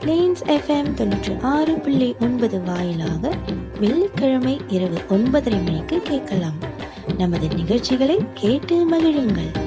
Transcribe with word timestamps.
Planes 0.00 0.42
FM 0.46 0.94
தொண்ணூற்றி 0.94 1.42
ஆறு 1.42 1.74
புள்ளி 1.74 2.16
ஒன்பது 2.20 2.62
வாயிலாக 2.62 3.32
வெள்ளிக்கிழமை 3.80 4.60
இரவு 4.68 5.02
ஒன்பதரை 5.08 5.64
மணிக்கு 5.64 6.02
கேட்கலாம். 6.02 6.58
நமது 7.18 7.48
நிகழ்ச்சிகளை 7.48 8.20
கேட்டு 8.34 8.90
மகிழுங்கள். 8.90 9.66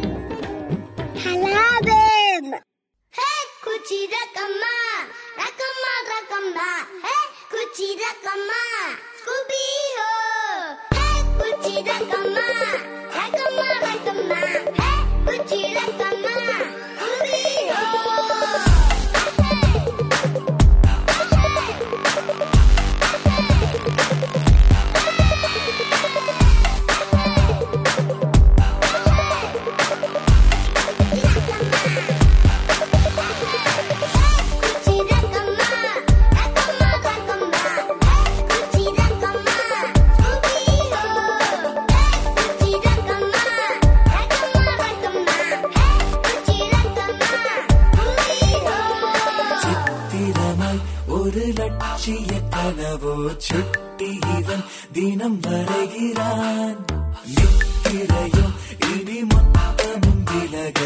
குச்சி 3.63 4.05
ரக்கம்மா. 4.05 4.75
ஹே 7.03 7.15
குச்சி 7.49 7.95
ரக்கம்மா. 7.95 8.61
ஸ்கூபி 9.19 9.63
ஹோ 9.97 10.09
ஹே 10.89 11.21
குச்சி 11.37 11.81
ரக்கம்மா. 11.81 12.60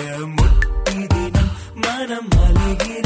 ముట్టిదినం 0.07 1.47
మనం 1.77 2.25
అలిగిన 2.39 3.04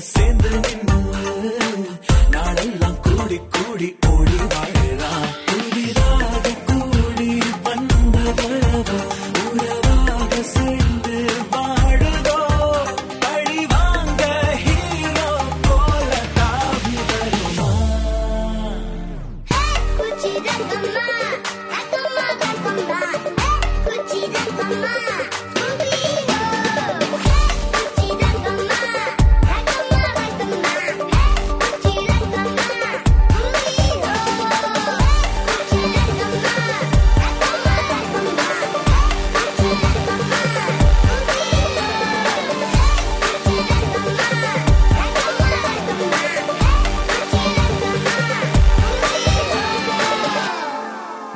acende-me 0.00 0.79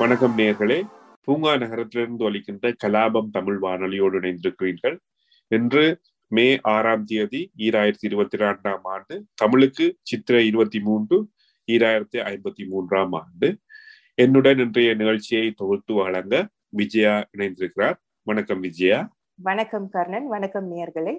வணக்கம் 0.04 0.38
நேர்களே. 0.38 0.88
பூங்கா 1.22 1.56
நகரத்திலிருந்து 1.56 2.30
ஒலிக்கின்ற 2.30 2.74
கலாபம் 2.86 3.30
தமிழ் 3.30 3.58
வானொலியோடு 3.62 4.20
இணைந்திருக்கிறீர்கள். 4.20 4.98
என்று 5.48 6.00
மே 6.28 6.58
ஆறாம் 6.62 7.04
தேதி 7.04 7.50
ஈராயிரத்தி 7.58 7.94
இருபத்தி 8.00 8.36
இரண்டாம் 8.36 8.80
ஆண்டு 8.82 9.24
தமிழுக்கு 9.34 9.96
சித்திரை 10.02 10.46
இருபத்தி 10.46 10.80
மூன்று 10.80 11.28
ஈராயிரத்தி 11.72 12.16
ஐம்பத்தி 12.16 12.68
மூன்றாம் 12.68 13.12
ஆண்டு. 13.12 13.58
என்னுடன் 14.14 14.58
இன்றைய 14.58 14.94
நிகழ்ச்சியை 14.94 15.50
தொகுத்து 15.50 15.94
வழங்க 15.94 16.48
விஜயா 16.68 17.24
இணைந்திருக்கிறார். 17.36 17.94
வணக்கம் 18.22 18.60
விஜயா. 18.60 19.16
வணக்கம் 19.34 19.88
கர்ணன் 19.88 20.26
வணக்கம் 20.26 20.76
நேர்களே. 20.76 21.18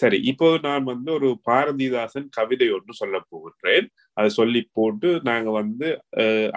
சரி 0.00 0.22
இப்போ 0.22 0.58
நான் 0.62 0.82
வந்து 0.82 1.12
ஒரு 1.12 1.40
பாரதிதாசன் 1.50 2.28
கவிதை 2.30 2.70
ஒன்று 2.70 2.94
சொல்ல 2.94 3.20
போகின்றேன் 3.30 3.86
அதை 4.12 4.28
சொல்லி 4.28 4.68
போட்டு 4.72 5.20
நாங்க 5.22 5.50
வந்து 5.50 6.04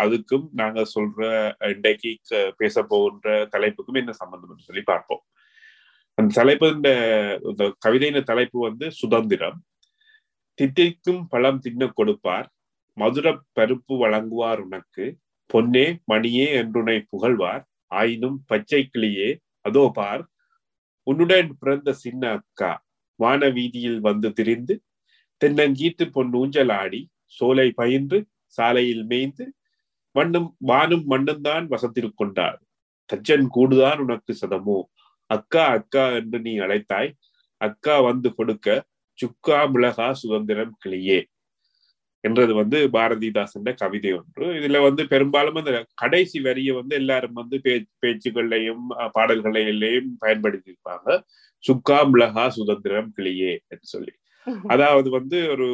அதுக்கும் 0.04 0.50
நாங்க 0.52 0.84
சொல்ற 1.00 1.22
இன்றைக்கு 1.70 2.18
க- 2.30 2.54
பேச 2.58 2.84
போகின்ற 2.84 3.48
தலைப்புக்கும் 3.52 3.94
என்ன 3.94 4.12
சம்பந்தம் 4.12 4.58
சொல்லி 4.58 4.82
பார்ப்போம். 4.82 5.24
அந்த 6.14 6.34
தலைப்பு 6.34 6.68
இந்த 6.70 6.90
இந்த 7.44 7.76
கவிதையின் 7.80 8.24
தலைப்பு 8.24 8.60
வந்து 8.60 8.92
சுதந்திரம். 8.92 9.64
தித்திக்கும் 10.54 11.28
பழம் 11.28 11.60
தின்ன 11.60 11.88
கொடுப்பார். 11.88 12.52
மதுர 12.94 13.42
பருப்பு 13.60 13.94
வழங்குவார் 13.94 14.58
உனக்கு. 14.58 15.18
பொன்னே 15.46 16.00
மணியே 16.14 16.48
என்றுனை 16.64 17.04
புகழ்வார். 17.10 17.68
ஆயினும் 17.88 18.44
பச்சை 18.48 18.90
கிளியே 18.94 19.38
அதோ 19.62 19.92
பார். 19.94 20.28
உன்னுடன் 21.04 21.58
பிறந்த 21.60 21.94
சின்ன 21.94 22.32
அக்கா. 22.32 22.83
வான 23.16 23.50
வீதியில் 23.50 24.00
வந்து 24.00 24.34
திரிந்து 24.34 24.84
தென்னங்கீத்து 25.42 26.06
பொன் 26.12 26.70
ஆடி 26.70 27.02
சோலை 27.26 27.72
பயின்று 27.72 28.26
சாலையில் 28.46 29.06
மேய்ந்து 29.06 29.54
மண்ணும் 30.16 30.58
வானும் 30.68 31.04
மண்ணும் 31.04 31.42
தான் 31.42 31.68
வசத்தில் 31.68 32.14
கொண்டார். 32.16 32.60
தச்சன் 33.10 33.48
கூடுதான் 33.56 33.98
உனக்கு 33.98 34.34
சதமோ? 34.42 34.84
அக்கா 35.26 35.64
அக்கா 35.66 36.10
என்று 36.10 36.40
நீ 36.40 36.58
அழைத்தாய். 36.58 37.10
அக்கா 37.58 38.02
வந்து 38.02 38.36
கொடுக்க 38.36 38.86
சுக்கா 39.20 39.60
மிளகா 39.74 40.12
சுதந்திரம் 40.12 40.78
கிளியே. 40.86 41.26
என்றது 42.24 42.54
வந்து 42.54 42.78
பாரதிதாசன் 42.96 43.70
கவிதை 43.82 44.12
ஒன்று. 44.20 44.46
இதுல 44.60 44.82
வந்து 44.84 45.04
பெரும்பாலும் 45.08 45.60
அந்த 45.62 45.74
கடைசி 45.96 46.40
வரியை 46.40 46.74
வந்து 46.80 46.94
எல்லாரும் 46.96 47.38
வந்து 47.42 47.58
பே 47.66 47.74
பேச்சுகள்லையும் 48.04 48.84
பாடல்களையும் 49.18 50.12
பயன்படுத்தி 50.24 50.24
பயன்படுத்தியிருப்பாங்க. 50.26 51.10
சுக்கா 51.64 52.00
மிளகா 52.14 52.46
சுதந்திரம் 52.58 53.12
கிளியே 53.18 53.54
என்று 53.74 53.88
சொல்லி. 53.94 54.14
அதாவது 54.74 55.10
வந்து 55.10 55.38
ஒரு 55.54 55.68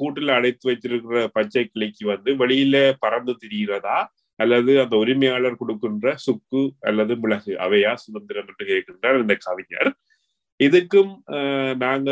கூட்டுல 0.00 0.36
அடைத்து 0.38 0.64
வச்சிருக்கிற 0.70 1.20
பச்சை 1.32 1.64
கிளிக்கு 1.66 2.04
வந்து 2.06 2.30
வெளியில 2.42 2.76
பறந்து 3.04 3.32
திரிகிறதா 3.42 3.98
அல்லது 4.38 4.72
அந்த 4.82 4.94
உரிமையாளர் 4.96 5.60
கொடுக்கின்ற 5.60 6.14
சுக்கு 6.26 6.62
அல்லது 6.80 7.12
மிளகு 7.16 7.52
அவையா 7.66 7.92
சுதந்திரம் 8.04 8.48
என்று 8.48 8.64
கேட்கின்றார் 8.72 9.20
இந்த 9.24 9.36
கவிஞர். 9.46 9.90
இதுக்கும் 10.60 11.12
நாங்க 11.84 12.10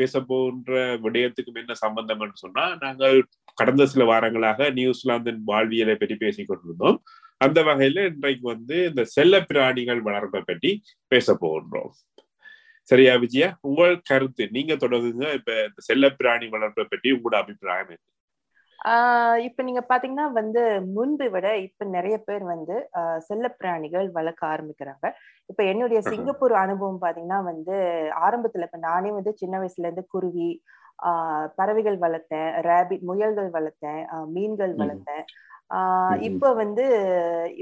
பேச 0.00 0.20
போன்ற 0.30 0.72
விடயத்துக்கும் 1.04 1.60
என்ன 1.62 1.74
சம்பந்தம்னு 1.84 2.42
சொன்னா 2.44 2.64
நாங்கள் 2.84 3.16
கடந்த 3.58 3.84
சில 3.92 4.02
வாரங்களாக 4.10 4.68
நியூசிலாந்தின் 4.78 5.40
வாழ்வியலை 5.50 5.94
பற்றி 5.96 6.16
பேசிக் 6.16 6.50
கொண்டிருந்தோம். 6.50 6.98
அந்த 7.40 7.58
வகையில 7.68 8.04
இன்றைக்கு 8.10 8.44
வந்து 8.54 8.76
இந்த 8.90 9.02
செல்ல 9.16 9.34
பிராணிகள் 9.50 10.00
வளர்ப்பை 10.08 10.42
பற்றி 10.50 10.70
பேச 11.12 11.34
போகின்றோம். 11.42 11.92
சரியா 12.88 13.14
விஜயா? 13.24 13.48
உங்கள் 13.68 13.96
கருத்து 14.10 14.44
நீங்க 14.56 14.74
தொடங்குங்க. 14.84 15.26
இப்ப 15.38 15.50
இந்த 15.68 15.82
செல்ல 15.90 16.10
பிராணி 16.20 16.46
வளர்ப்பை 16.54 16.84
பற்றி 16.92 17.08
உங்களோட 17.16 17.36
அபிப்பிராயம் 17.42 17.92
என்ன? 17.94 18.02
ஆஹ் 18.80 19.38
இப்ப 19.46 19.62
நீங்க 19.62 19.80
பாத்தீங்கன்னா 19.88 20.26
வந்து 20.32 20.62
முன்பு 20.94 21.26
விட 21.30 21.48
இப்ப 21.66 21.84
நிறைய 21.94 22.16
பேர் 22.20 22.44
வந்து 22.46 22.76
ஆஹ் 22.98 23.20
செல்லப் 23.20 23.58
பிராணிகள் 23.58 24.06
வளர்க்க 24.10 24.42
ஆரம்பிக்கிறாங்க 24.48 25.06
இப்ப 25.50 25.62
என்னுடைய. 25.64 26.00
சிங்கப்பூர் 26.04 26.54
அனுபவம் 26.62 27.02
பாத்தீங்கன்னா 27.02 27.40
வந்து 27.44 27.76
ஆரம்பத்துல 28.22 28.68
இப்ப 28.68 28.80
நானே 28.88 29.12
வந்து 29.12 29.32
சின்ன 29.36 29.54
வயசுல 29.60 29.86
இருந்து 29.86 30.04
குருவி 30.08 30.50
ஆஹ் 31.02 31.46
பறவைகள் 31.56 31.98
வளர்த்தேன் 31.98 32.50
ரேபிட் 32.66 33.04
முயல்கள் 33.08 33.50
வளர்த்தேன் 33.52 34.02
மீன்கள். 34.32 34.74
வளர்த்தேன். 34.76 35.24
இப்ப 36.26 36.52
வந்து 36.54 36.84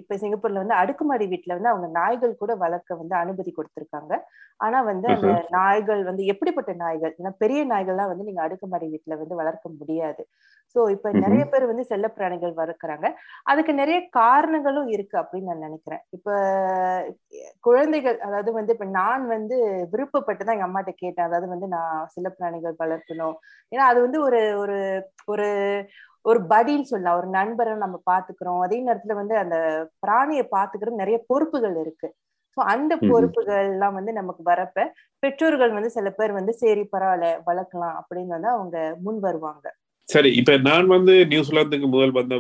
இப்ப 0.01 0.17
சிங்கப்பூர்ல 0.17 0.63
வந்து 0.63 0.79
அடுக்குமாடி 0.79 1.27
வீட்டுல 1.29 1.57
வந்து 1.57 1.73
அவங்க 1.73 1.89
நாய்கள் 1.97 2.33
கூட 2.37 2.53
வளர்க்க 2.57 2.97
வந்து 2.97 3.15
அனுமதி 3.17 3.53
கொடுத்திருக்காங்க. 3.53 4.13
ஆனா 4.61 4.79
வந்து 4.89 5.09
அந்த 5.15 5.29
நாய்கள் 5.53 6.03
வந்து 6.05 6.23
எப்படிப்பட்ட 6.27 6.73
நாய்கள்? 6.81 7.15
ஏன்னா 7.19 7.33
பெரிய 7.39 7.61
நாய்கள்லாம் 7.67 8.13
வந்து 8.13 8.29
நீங்க 8.29 8.43
அடுக்குமாடி 8.47 8.89
வீட்டுல 8.93 9.19
வந்து 9.21 9.37
வளர்க்க 9.37 9.69
முடியாது. 9.77 10.23
சோ 10.75 10.81
இப்ப. 10.93 11.13
நிறைய 11.23 11.45
பேர் 11.47 11.65
வந்து 11.69 11.85
செல்லப் 11.87 12.17
பிராணிகள் 12.17 12.53
வளர்க்குறாங்க. 12.59 13.07
அதுக்கு 13.47 13.73
நிறைய 13.75 13.99
காரணங்களும் 14.17 14.89
இருக்கு 14.93 15.17
அப்படின்னு 15.21 15.51
நான் 15.51 15.67
நினைக்கிறேன். 15.67 16.03
இப்ப 16.17 16.29
குழந்தைகள் 17.65 18.19
அதாவது 18.27 18.51
வந்து 18.53 18.75
இப்ப 18.77 18.89
நான் 18.97 19.25
வந்து 19.29 19.57
விருப்பப்பட்டு 19.93 20.45
தான் 20.45 20.57
எங்க 20.57 20.69
அம்மாட்ட 20.69 20.95
கேட்டேன். 20.97 21.29
அதாவது 21.29 21.49
வந்து 21.55 21.69
நான் 21.75 22.07
செல்லப் 22.15 22.39
பிராணிகள் 22.39 22.77
வளர்க்கணும். 22.81 23.37
ஏன்னா 23.73 23.87
அது 23.91 24.01
வந்து 24.03 24.21
ஒரு 24.27 24.43
ஒரு 24.63 24.79
ஒரு 25.29 25.49
ஒரு 26.25 26.41
படின்னு 26.51 26.91
சொல்லலாம். 26.91 27.19
ஒரு 27.21 27.29
நண்பரை 27.37 27.75
நம்ம 27.79 27.99
பாத்துக்கிறோம் 28.11 28.63
அதே 28.65 28.79
நேரத்துல 28.87 29.15
வந்து 29.21 29.37
அந்த 29.43 29.57
பிராணியை 30.05 30.45
பாத்துக்கிறது 30.57 31.03
நிறைய 31.03 31.19
பொறுப்புகள் 31.31 31.77
இருக்கு. 31.85 32.09
சோ 32.57 32.61
அந்த. 32.73 32.93
பொறுப்புகள் 33.11 33.69
எல்லாம் 33.69 33.97
வந்து 33.99 34.13
நமக்கு 34.13 34.43
வரப்ப 34.47 34.87
பெற்றோர்கள் 35.23 35.77
வந்து 35.77 35.91
சில 35.91 36.09
பேர் 36.13 36.39
வந்து 36.39 36.53
சரி 36.63 36.85
பரவாயில்ல 36.95 37.29
வளர்க்கலாம் 37.49 37.97
அப்படின்னு 38.01 38.37
வந்து 38.37 38.51
அவங்க 38.55 38.77
முன் 39.05 39.21
வருவாங்க. 39.27 39.67
சரி 40.09 40.31
இப்ப 40.39 40.53
நான் 40.67 40.87
வந்து 40.89 41.15
நியூசிலாந்துக்கு 41.33 41.89
முதல் 41.89 42.15
வந்த 42.17 42.37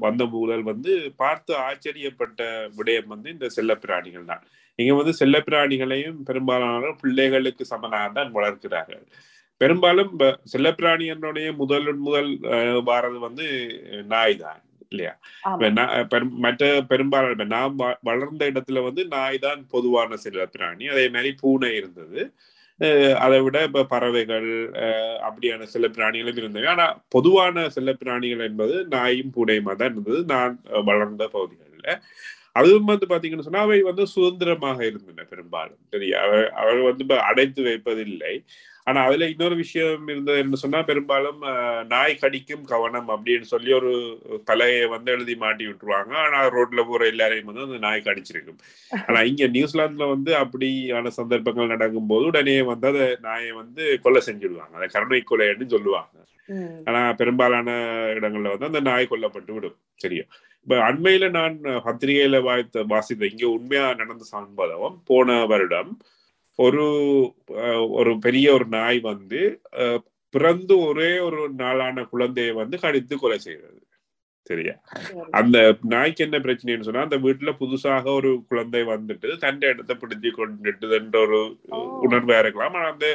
வந்த 0.00 0.22
முதல் 0.32 0.64
வந்து 0.70 0.92
பார்த்து 1.16 1.52
ஆச்சரியப்பட்ட 1.66 2.40
விடயம் 2.78 3.10
வந்து 3.14 3.28
இந்த 3.30 3.48
செல்ல 3.56 3.72
பிராணிகள் 3.84 4.24
தான் 4.24 4.42
இங்க 4.78 4.92
வந்து 4.94 5.12
செல்ல 5.20 5.36
பிராணிகளையும் 5.48 6.18
பெரும்பாலான 6.28 6.92
பிள்ளைகளுக்கு 7.02 7.64
சமனாக 7.72 8.08
தான் 8.18 8.30
வளர்க்கிறார்கள். 8.36 9.04
பெரும்பாலும் 9.62 10.10
இப்ப 10.14 10.26
செல்லப்பிராணியனுடைய 10.52 11.48
முதல் 11.62 11.88
முதல் 12.06 12.30
வாரது 12.90 13.18
வந்து 13.28 13.46
நாய் 14.14 14.36
தான் 14.44 14.60
இல்லையா? 14.92 15.12
மற்ற 16.46 16.62
பெரும்பாலான 16.90 17.34
இப்ப 17.36 17.46
நான் 17.56 17.76
வளர்ந்த 18.10 18.42
இடத்துல 18.52 18.82
வந்து 18.88 19.02
நாய் 19.16 19.38
தான் 19.46 19.60
பொதுவான 19.74 20.18
செல்லப்பிராணி. 20.24 20.86
அதே 20.94 21.06
மாதிரி 21.16 21.30
பூனை 21.42 21.70
இருந்தது. 21.80 22.20
அதை 23.24 23.38
விட 23.46 23.58
இப்ப 23.68 23.84
பறவைகள் 23.92 24.48
அப்படியான 25.28 25.66
சில 25.74 25.88
பிராணிகளும் 25.96 26.40
இருந்தது. 26.42 26.66
ஆனா 26.74 26.86
பொதுவான 27.16 27.64
செல்ல 27.76 27.90
பிராணிகள் 28.02 28.46
என்பது 28.50 28.76
நாயும் 28.96 29.32
பூனையுமா 29.36 29.74
தான் 29.80 29.92
இருந்தது. 29.92 30.20
நான் 30.34 30.54
வளர்ந்த 30.90 31.24
பகுதிகளில். 31.36 31.98
அதுவும் 32.60 32.90
வந்து 32.92 33.06
பாத்தீங்கன்னு 33.12 33.46
சொன்னா 33.48 33.64
அவை 33.66 33.78
வந்து 33.90 34.04
சுதந்திரமாக 34.14 34.80
இருந்தன 34.90 35.26
பெரும்பாலும் 35.32 35.82
சரியா? 35.94 36.18
அவ 36.26 36.32
அவள் 36.62 36.82
வந்து 36.88 37.04
இப்ப 37.06 37.18
அடைத்து 37.30 37.60
வைப்பதில்லை. 37.68 38.34
ஆனா 38.86 39.00
அதுல 39.04 39.28
இன்னொரு 39.28 39.56
விஷயம் 39.56 40.08
இருந்தது 40.08 40.38
என்ன 40.38 40.56
சொன்னா 40.56 40.82
பெரும்பாலும் 40.82 41.42
நாய் 41.86 42.14
கடிக்கும் 42.20 42.64
கவனம் 42.64 43.08
அப்படின்னு 43.08 43.46
சொல்லி 43.52 43.72
ஒரு 43.72 43.92
தலையை 44.44 44.86
வந்து 44.86 45.12
எழுதி 45.12 45.34
மாட்டி 45.34 45.66
விட்டுருவாங்க. 45.66 46.12
ஆனா 46.24 46.38
ரோட்ல 46.46 46.82
போற 46.88 47.06
எல்லாரையும் 47.06 47.48
வந்து 47.50 47.62
அந்த 47.62 47.78
நாய் 47.78 48.02
கடிச்சிருக்கும். 48.04 48.60
ஆனா 49.06 49.20
இங்க 49.20 49.46
நியூசிலாந்துல 49.46 50.08
வந்து 50.08 50.32
அப்படியான 50.34 51.12
சந்தர்ப்பங்கள் 51.18 51.72
நடக்கும்போது 51.74 52.24
உடனே 52.24 52.62
வந்து 52.62 52.88
அதை 52.88 53.16
நாயை 53.20 53.52
வந்து 53.52 54.00
கொலை 54.02 54.22
செஞ்சிடுவாங்க. 54.26 54.74
அதை 54.74 54.88
கருணை 54.88 55.22
கொலைன்னு 55.30 55.66
சொல்லுவாங்க. 55.66 56.16
ஆனா 56.84 57.12
பெரும்பாலான 57.12 57.70
இடங்கள்ல 58.14 58.52
வந்து 58.54 58.70
அந்த 58.70 58.80
நாய் 58.80 59.10
கொல்லப்பட்டு 59.10 59.52
விடும். 59.52 59.76
சரியா? 59.94 60.24
இப்ப 60.64 60.76
அண்மையில 60.88 61.30
நான் 61.30 61.54
பத்திரிகையில 61.86 62.42
வாய்த்த 62.42 62.82
வாசித்த 62.82 63.26
இங்க 63.26 63.46
உண்மையா 63.48 63.94
நடந்த 63.94 64.24
சம்பவம் 64.24 65.02
போன 65.06 65.46
வருடம் 65.46 65.92
ஒரு 66.58 66.84
ஒரு 67.98 68.12
பெரிய 68.24 68.46
ஒரு 68.56 68.66
நாய் 68.76 69.00
வந்து 69.10 69.40
அஹ், 69.82 70.00
பிறந்து 70.34 70.74
ஒரே 70.88 71.10
ஒரு 71.26 71.40
நாளான 71.62 72.04
குழந்தையை 72.12 72.52
வந்து 72.60 72.76
கடித்து 72.84 73.14
கொலை 73.18 73.38
செய்தது. 73.40 73.80
சரியா? 74.46 74.74
சரி. 75.00 75.14
அந்த 75.38 75.58
நாய்க்கு 75.92 76.24
என்ன 76.26 76.38
பிரச்சனைன்னு 76.44 76.86
சொன்னா 76.86 77.06
அந்த 77.06 77.18
வீட்டுல 77.26 77.52
புதுசாக 77.60 78.04
ஒரு 78.18 78.30
குழந்தை 78.50 78.82
வந்துட்டு 78.92 79.28
தண்டை 79.44 79.68
இடத்தை 79.72 79.96
பிடிச்சு 80.02 80.30
கொண்டுட்டுன்ற 80.38 81.18
ஒரு. 81.26 81.40
உணர்வா 82.06 82.38
இருக்கலாம். 82.42 82.76
ஆனா 82.78 82.88
அந்த 82.94 83.08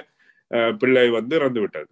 பிள்ளை 0.81 1.07
வந்து 1.17 1.35
இறந்து 1.39 1.61
விட்டது. 1.63 1.89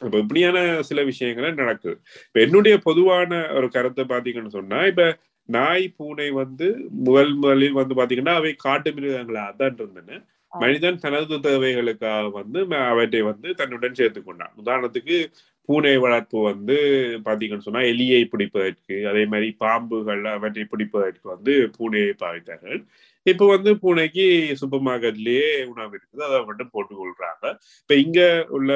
இப்ப 0.00 0.16
இப்படியான 0.22 0.58
சில 0.88 1.00
விஷயங்கள் 1.10 1.60
நடக்குது. 1.62 1.96
இப்ப 2.28 2.40
என்னுடைய 2.46 2.76
பொதுவான 2.88 3.30
ஒரு 3.58 3.68
கருத்தை 3.76 4.04
பாத்தீங்கன்னு 4.12 4.56
சொன்னா 4.58 4.80
இப்ப 4.92 5.04
நாய் 5.48 5.86
பூனை 5.98 6.28
வந்து 6.42 6.66
முதல் 7.06 7.32
முதலில் 7.42 7.78
வந்து 7.80 7.94
பாத்தீங்கன்னா 7.98 8.36
அவை 8.40 8.52
காட்டு 8.64 8.90
மிருகங்களா? 8.96 9.44
தான் 9.60 9.76
இருந்தன. 9.78 10.20
மனிதன் 10.58 10.98
தனது 10.98 11.36
தேவைகளுக்காக 11.46 12.30
வந்து 12.30 12.60
அவற்றை 12.76 13.22
வந்து 13.22 13.48
தன்னுடன் 13.54 13.98
சேர்த்து 14.00 14.20
கொண்டான். 14.22 14.54
உதாரணத்துக்கு 14.64 15.16
பூனை 15.68 15.96
வளர்ப்பு 15.96 16.38
வந்து 16.42 16.76
பாத்தீங்கன்னு 17.24 17.66
சொன்னா 17.68 17.82
எலியை 17.92 18.22
பிடிப்பதற்கு 18.32 18.96
அதே 19.10 19.24
மாதிரி 19.24 19.48
பாம்புகள் 19.64 20.24
அவற்றை 20.34 20.64
பிடிப்பதற்கு 20.64 21.26
வந்து 21.34 21.54
பூனையை 21.78 22.12
பாவித்தார்கள். 22.22 22.80
இப்ப 23.26 23.46
வந்து 23.52 23.70
பூனைக்கு 23.82 24.24
சூப்பர் 24.60 24.84
மார்க்கெட்லயே 24.88 25.48
உணவு 25.72 25.94
இருக்குது. 25.96 26.22
அதை 26.28 26.38
மட்டும் 26.48 26.70
போட்டு 26.74 26.94
கொள்றாங்க 26.98 27.44
இப்ப 27.82 27.94
இங்க 28.04 28.20
உள்ள 28.56 28.70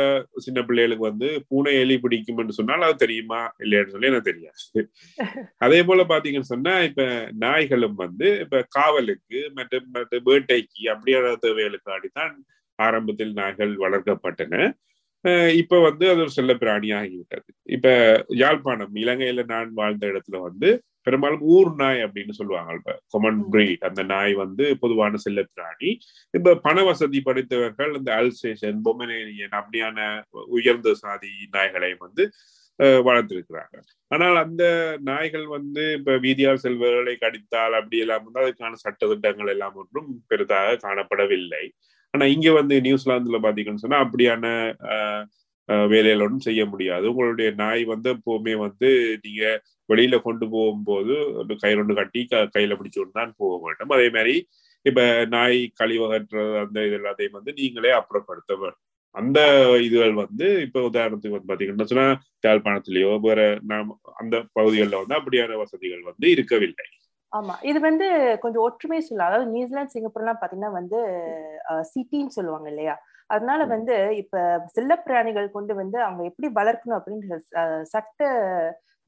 சின்ன 0.46 0.58
பிள்ளைகளுக்கு 0.68 1.04
வந்து 1.10 1.28
பூனை 1.50 1.72
எலி 1.82 1.96
பிடிக்கும்னு 2.04 2.58
சொன்னால் 2.58 2.86
அது 2.88 3.02
தெரியுமா 3.04 3.40
இல்லையான்னு 3.64 3.94
சொல்லி 3.94 4.10
எனக்கு 4.12 4.30
தெரியாது. 4.30 4.60
அதே 5.66 5.80
போல 5.88 6.04
பாத்தீங்கன்னு 6.12 6.52
சொன்னா 6.54 6.74
இப்ப 6.88 7.02
நாய்களும் 7.44 7.98
வந்து 8.04 8.28
இப்ப 8.44 8.62
காவலுக்கு 8.78 9.40
மற்ற 9.58 9.82
மற்ற 9.96 10.20
வேட்டைக்கு 10.28 10.84
அப்படியான 10.94 11.34
தேவைகளுக்காடித்தான் 11.46 12.34
ஆரம்பத்தில் 12.78 13.34
நாய்கள் 13.40 13.74
வளர்க்கப்பட்டன. 13.84 14.54
இப்ப 15.62 15.78
வந்து 15.80 16.04
அது 16.10 16.20
ஒரு 16.20 16.32
செல்ல 16.36 16.52
பிராணி 16.60 16.90
ஆகிவிட்டது. 16.98 17.48
இப்ப 17.76 17.88
யாழ்ப்பாணம் 18.42 18.94
இலங்கையில 19.02 19.42
நான் 19.50 19.70
வாழ்ந்த 19.74 20.04
இடத்துல 20.12 20.38
வந்து 20.46 20.68
பெரும்பாலும் 21.06 21.42
ஊர் 21.54 21.70
நாய் 21.82 22.00
அப்படின்னு 22.06 22.34
சொல்லுவாங்க. 22.38 22.70
இப்ப 22.78 22.94
கொமன் 23.14 23.40
பிரீட் 23.52 23.84
அந்த 23.88 24.02
நாய் 24.12 24.34
வந்து 24.42 24.64
பொதுவான 24.82 25.20
செல்ல 25.24 25.44
பிராணி 25.54 25.90
இப்ப 26.34 26.56
பண 26.66 26.84
வசதி 26.88 27.20
படைத்தவர்கள் 27.28 27.92
இந்த 28.00 28.12
அல்சேஷன் 28.20 28.80
பொமனேரியன் 28.88 29.56
அப்படியான 29.60 29.98
உயர்ந்த 30.58 30.94
சாதி 31.02 31.32
நாய்களை 31.56 31.92
வந்து 32.06 32.24
வளர்த்திருக்கிறாங்க. 33.06 33.76
ஆனால் 34.10 34.36
அந்த 34.42 34.64
நாய்கள் 35.08 35.46
வந்து 35.56 35.82
இப்ப 35.98 36.12
வீதியால் 36.24 36.62
செல்வர்களை 36.62 37.14
கடித்தால் 37.16 37.74
அப்படி 37.78 37.98
எல்லாம் 38.04 38.24
வந்து 38.26 38.40
அதுக்கான 38.42 38.78
சட்ட 38.84 39.08
திட்டங்கள் 39.10 39.50
எல்லாம் 39.54 39.76
ஒன்றும் 39.82 40.08
பெரிதாக 40.30 40.78
காணப்படவில்லை. 40.86 41.64
ஆனா 42.14 42.24
இங்க 42.34 42.48
வந்து 42.60 42.76
நியூசிலாந்துல 42.86 43.40
பாத்தீங்கன்னு 43.46 43.84
சொன்னா 43.84 44.00
அப்படியான 44.04 44.46
வேலைகள் 45.92 46.24
ஒன்றும் 46.24 46.46
செய்ய 46.46 46.62
முடியாது. 46.70 47.04
உங்களுடைய 47.10 47.48
நாய் 47.60 47.82
வந்து 47.92 48.08
எப்பவுமே 48.14 48.54
வந்து 48.64 48.88
நீங்க 49.24 49.44
வெளியில 49.90 50.16
கொண்டு 50.22 50.46
போகும்போது 50.50 51.14
ஒரு 51.40 51.54
கயிறு 51.60 51.96
கட்டி 51.96 52.20
க- 52.28 52.48
கையில 52.54 52.76
பிடிச்சு 52.76 53.08
தான் 53.14 53.32
போக 53.38 53.54
வேண்டும். 53.62 53.94
அதே 53.96 54.08
மாதிரி 54.10 54.34
இப்ப 54.86 55.00
நாய் 55.32 55.58
கழிவகற்றது 55.80 56.54
அந்த 56.60 56.78
இது 56.86 56.96
எல்லாத்தையும் 56.98 57.36
வந்து 57.36 57.52
நீங்களே 57.56 57.90
அப்புறப்படுத்த 57.96 58.52
வேண்டும் 58.56 58.84
அந்த 59.14 59.38
இதுகள் 59.86 60.14
வந்து 60.18 60.46
இப்ப 60.64 60.82
உதாரணத்துக்கு 60.88 61.36
வந்து 61.36 61.50
பாத்தீங்கன்னா 61.50 61.86
சொன்னா 61.88 62.06
யாழ்ப்பாணத்திலேயோ 62.44 63.12
வேற 63.24 63.40
நாம் 63.66 63.88
அந்த 64.18 64.36
பகுதிகளில் 64.52 65.00
வந்து 65.00 65.16
அப்படியான 65.18 65.56
வசதிகள் 65.60 66.02
வந்து 66.06 66.26
இருக்கவில்லை. 66.30 66.86
ஆமா. 67.32 67.54
இது 67.62 67.78
வந்து 67.80 68.06
கொஞ்சம் 68.40 68.64
ஒற்றுமை 68.66 68.98
சொல்லலாம் 69.00 69.30
அதாவது 69.30 69.52
நியூசிலாந்து 69.52 69.94
சிங்கப்பூர்லாம் 69.94 70.40
பாத்தீங்கன்னா 70.40 70.72
வந்து 70.72 71.00
சிட்டின்னு 71.90 72.36
சொல்லுவாங்க 72.36 72.68
இல்லையா? 72.68 72.94
அதனால 73.30 73.60
வந்து 73.72 73.94
இப்ப 74.22 74.36
செல்லப்பிராணிகள் 74.74 75.48
கொண்டு 75.50 75.72
வந்து 75.74 75.98
அவங்க 76.02 76.22
எப்படி 76.24 76.48
வளர்க்கணும் 76.56 76.98
அப்படின்ற 76.98 77.34
அஹ், 77.60 77.84
சட்ட 77.86 78.22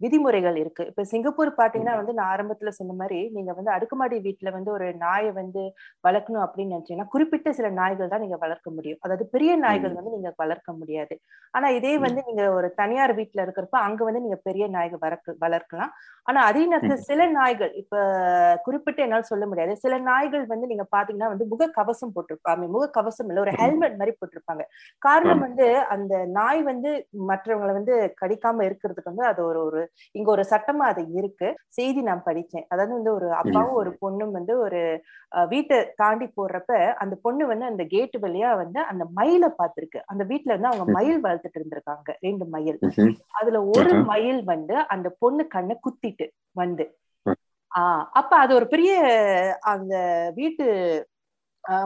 விதிமுறைகள் 0.03 0.57
இருக்கு. 0.57 0.85
இப்ப 0.91 1.05
சிங்கப்பூர் 1.11 1.51
பாத்தீங்கன்னா 1.59 1.95
வந்து 1.99 2.15
நான் 2.15 2.31
ஆரம்பத்துல 2.33 2.73
சொன்ன 2.77 2.97
மாதிரி 2.99 3.21
நீங்க 3.35 3.53
வந்து 3.55 3.71
அடுக்குமாடி 3.75 4.17
வீட்டுல 4.27 4.51
வந்து 4.55 4.71
ஒரு 4.73 4.89
நாயை 5.03 5.31
வந்து 5.33 5.63
வளர்க்கணும் 6.05 6.45
அப்படின்னு 6.47 6.75
நினைச்சீங்கன்னா 6.75 7.13
குறிப்பிட்ட 7.13 7.53
சில 7.53 7.71
நாய்கள் 7.79 8.13
தான் 8.13 8.25
நீங்க 8.25 8.39
வளர்க்க 8.43 8.71
முடியும். 8.71 9.01
அதாவது 9.05 9.27
பெரிய 9.35 9.53
நாய்கள் 9.65 9.97
வந்து 9.99 10.15
நீங்க 10.15 10.33
வளர்க்க 10.39 10.73
முடியாது. 10.75 11.17
ஆனா 11.55 11.69
இதே 11.73 11.95
வந்து 11.99 12.21
நீங்க 12.29 12.45
ஒரு 12.53 12.71
தனியார் 12.77 13.15
வீட்டுல 13.19 13.45
இருக்கிறப்ப 13.45 13.79
அங்க 13.87 14.01
வந்து 14.05 14.23
நீங்க 14.23 14.39
பெரிய 14.47 14.65
நாய்கள் 14.71 15.03
வளர்க்க 15.03 15.37
வளர்க்கலாம். 15.43 15.93
ஆனா 16.27 16.41
அதே 16.49 16.63
நேரத்துல 16.67 16.97
சில 17.05 17.23
நாய்கள் 17.33 17.73
இப்ப 17.81 17.95
குறிப்பிட்டு 18.65 19.01
என்னால 19.03 19.27
சொல்ல 19.29 19.45
முடியாது. 19.47 19.75
சில 19.79 19.95
நாய்கள் 20.05 20.45
வந்து 20.47 20.67
நீங்க 20.67 20.85
பாத்தீங்கன்னா 20.93 21.31
வந்து 21.33 21.47
முக 21.53 21.71
கவசம் 21.77 22.15
போட்டிருப்பாங்க. 22.15 22.41
முக 22.69 22.85
கவசம் 22.93 23.29
இல்ல 23.29 23.41
ஒரு 23.41 23.55
ஹெல்மெட் 23.59 23.99
மாதிரி 23.99 24.15
போட்டிருப்பாங்க. 24.19 24.65
காரணம் 25.03 25.43
வந்து 25.47 25.67
அந்த 25.95 26.15
நாய் 26.37 26.63
வந்து 26.65 26.91
மற்றவங்களை 27.31 27.75
வந்து 27.75 27.95
கடிக்காம 28.21 28.65
இருக்கிறதுக்கு 28.69 29.13
வந்து 29.13 29.27
அது 29.29 29.41
ஒரு 29.47 29.61
ஒரு 29.65 29.83
இங்க 30.11 30.31
ஒரு 30.31 30.45
சட்டமா 30.51 30.85
அது 30.91 31.11
இருக்கு. 31.11 31.55
செய்தி 31.69 32.03
நான் 32.03 32.23
படிச்சேன். 32.27 32.65
அதாவது 32.69 32.95
வந்து 32.95 33.15
ஒரு 33.15 33.33
அப்பாவும் 33.33 33.75
ஒரு 33.75 33.91
பொண்ணும் 33.91 34.31
வந்து 34.31 34.59
ஒரு 34.59 35.03
வீட்டை 35.49 35.93
தாண்டி 35.97 36.33
போடுறப்ப 36.37 36.93
அந்த 36.93 37.19
பொண்ணு 37.23 37.47
வந்து 37.47 37.65
அந்த 37.65 37.85
கேட் 37.85 38.17
வழியா 38.23 38.57
வந்து 38.57 38.81
அந்த 38.81 39.07
மயிலை 39.15 39.49
பார்த்திருக்கு. 39.59 40.01
அந்த 40.07 40.25
வீட்டுல 40.25 40.45
வந்து 40.45 40.67
அவங்க 40.67 40.93
மயில் 40.93 41.23
வளர்த்துட்டு 41.23 41.59
இருந்திருக்காங்க. 41.59 42.15
ரெண்டு 42.21 42.45
மயில். 42.45 42.79
அதுல 43.31 43.65
ஒரு. 43.65 43.95
மயில் 44.05 44.45
வந்து 44.45 44.77
அந்த 44.77 45.17
பொண்ணு 45.19 45.47
கண்ணை 45.47 45.81
குத்திட்டு 45.83 46.29
வந்து. 46.53 46.99
ஆஹ் 47.79 48.05
அப்ப 48.13 48.37
அது 48.37 48.55
ஒரு 48.55 48.67
பெரிய 48.67 48.93
அந்த 49.61 49.95
வீட்டு 50.35 50.67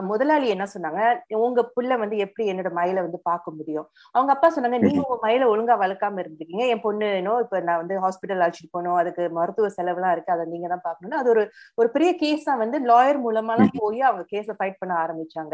முதலாளி 0.09 0.47
என்ன 0.49 0.65
சொன்னாங்க? 0.73 1.01
உங்க 1.41 1.61
புள்ள 1.73 1.91
வந்து 1.97 2.15
எப்படி 2.17 2.43
என்னோட 2.51 2.69
மயிலை 2.77 3.01
வந்து 3.01 3.19
பார்க்க 3.27 3.53
முடியும்? 3.57 3.87
அவங்க 4.15 4.31
அப்பா 4.35 4.47
சொன்னாங்க 4.55 4.79
நீங்க 4.85 5.01
உங்க 5.05 5.17
மயிலை 5.25 5.45
ஒழுங்கா 5.47 5.75
வளர்க்காம 5.83 6.21
இருந்திருக்கீங்க. 6.23 6.65
என் 6.73 6.83
பொண்ணு 6.85 7.07
இன்னோ 7.19 7.33
இப்ப 7.45 7.61
நான் 7.67 7.81
வந்து 7.81 7.95
ஹாஸ்பிட்டல் 8.03 8.43
அழைச்சிட்டு 8.43 8.71
போகணும். 8.71 8.97
அதுக்கு 9.01 9.25
மருத்துவ 9.37 9.69
செலவுலாம் 9.77 10.13
இருக்கு. 10.15 10.35
அதை 10.35 10.45
நீங்க 10.53 10.69
தான் 10.73 10.85
பார்க்கணும் 10.87 11.19
அது 11.21 11.31
ஒரு 11.35 11.43
ஒரு 11.77 11.89
பெரிய 11.95 12.11
கேஸா 12.23 12.55
வந்து 12.63 12.79
லாயர் 12.89 13.19
மூலமாலாம் 13.25 13.73
போய் 13.77 14.01
அவங்க 14.09 14.25
கேஸை 14.33 14.55
ஃபைட் 14.59 14.79
பண்ண 14.81 14.95
ஆரம்பிச்சாங்க. 15.03 15.53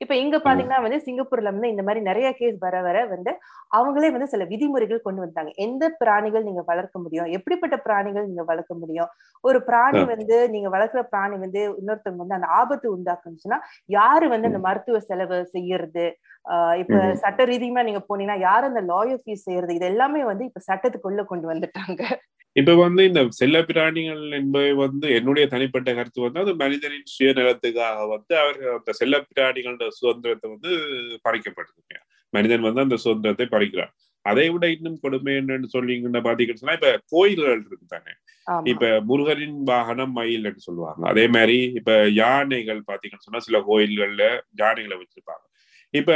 இப்ப 0.00 0.12
இங்க 0.16 0.36
பாத்தீங்கன்னா 0.44 0.80
வந்து 0.84 0.98
சிங்கப்பூர்ல 1.06 1.50
வந்து 1.52 1.72
இந்த 1.72 1.82
மாதிரி 1.86 2.00
நிறைய 2.08 2.28
கேஸ் 2.38 2.56
வர 2.64 2.76
வர 2.82 2.98
வந்து 3.12 3.32
அவங்களே 3.72 4.08
வந்து 4.14 4.28
சில 4.32 4.44
விதிமுறைகள் 4.50 5.04
கொண்டு 5.06 5.20
வந்தாங்க. 5.24 5.50
எந்த 5.58 5.84
பிராணிகள் 6.00 6.46
நீங்க 6.48 6.62
வளர்க்க 6.66 6.96
முடியும்? 6.98 7.28
எப்படிப்பட்ட 7.36 7.76
பிராணிகள் 7.86 8.28
நீங்க 8.30 8.44
வளர்க்க 8.44 8.74
முடியும்? 8.74 9.10
ஒரு 9.44 9.58
பிராணி 9.68 10.02
வந்து 10.12 10.36
நீங்க 10.54 10.68
வளர்க்குற 10.76 11.02
பிராணி 11.12 11.36
வந்து 11.44 11.60
இன்னொருத்தவங்க 11.80 12.22
வந்து 12.24 12.38
அந்த 12.38 12.48
ஆபத்து 12.58 12.86
உண்டாக்குனுச்சுன்னா 12.96 13.58
யாரு 13.92 14.28
வந்து 14.28 14.46
அந்த 14.46 14.60
மருத்துவ 14.60 15.00
செலவு 15.04 15.38
செய்யறது? 15.52 16.06
ஆஹ் 16.44 16.76
இப்ப. 16.80 16.94
சட்ட 17.20 17.44
ரீதியமா 17.46 17.82
நீங்க 17.84 18.02
போனீங்கன்னா 18.08 18.38
யாரு 18.42 18.64
அந்த 18.66 18.82
லாயர் 18.88 19.22
ஃபீஸ் 19.22 19.46
செய்யறது? 19.46 19.74
இது 19.74 19.86
எல்லாமே 19.86 20.22
வந்து 20.24 20.44
இப்ப 20.44 20.62
சட்டத்துக்குள்ள 20.68 21.24
கொண்டு 21.24 21.48
வந்துட்டாங்க. 21.52 22.02
இப்ப 22.56 22.72
வந்து 22.78 23.02
இந்த 23.04 23.20
செல்ல 23.34 23.58
பிராணிகள் 23.64 24.24
என்பவை 24.32 24.72
வந்து 24.80 25.06
என்னுடைய 25.14 25.44
தனிப்பட்ட 25.46 25.94
கருத்து 25.94 26.20
வந்து 26.20 26.40
அது 26.40 26.52
மனிதனின் 26.60 27.08
சுயநலத்துக்காக 27.12 28.04
வந்து 28.12 28.34
அவர்கள் 28.42 28.76
அந்த 28.76 28.92
செல்ல 28.94 29.18
பிராணிகளோட 29.30 29.86
சுதந்திரத்தை 29.98 30.48
வந்து 30.50 30.72
பறிக்கப்படுதுங்க 31.24 31.96
மனிதன் 32.36 32.66
வந்து 32.68 32.84
அந்த 32.86 32.96
சுதந்திரத்தை 33.04 33.46
பறிக்கிறான். 33.54 33.92
அதை 34.24 34.44
விட 34.52 34.64
இன்னும் 34.74 35.00
கொடுமை 35.04 35.32
என்னன்னு 35.40 35.68
சொல்லிங்கன்னா 35.72 36.20
பாத்தீங்கன்னு 36.26 36.60
சொன்னா 36.60 36.76
இப்ப 36.78 36.90
கோயில்கள் 37.14 37.64
இருக்கு 37.66 37.86
தானே. 37.94 38.12
இப்ப 38.72 38.84
முருகனின் 39.08 39.58
வாகனம் 39.70 40.14
மயில்னு 40.16 40.62
சொல்லுவாங்க. 40.68 41.02
அதே 41.12 41.24
மாதிரி 41.36 41.58
இப்ப 41.80 41.92
யானைகள் 42.22 42.80
பாத்தீங்கன்னு 42.90 43.26
சொன்னா 43.26 43.42
சில 43.48 43.58
கோயில்கள்ல 43.70 44.24
யானைகளை 44.62 44.96
வச்சிருப்பாங்க. 45.02 45.44
இப்ப 45.94 46.12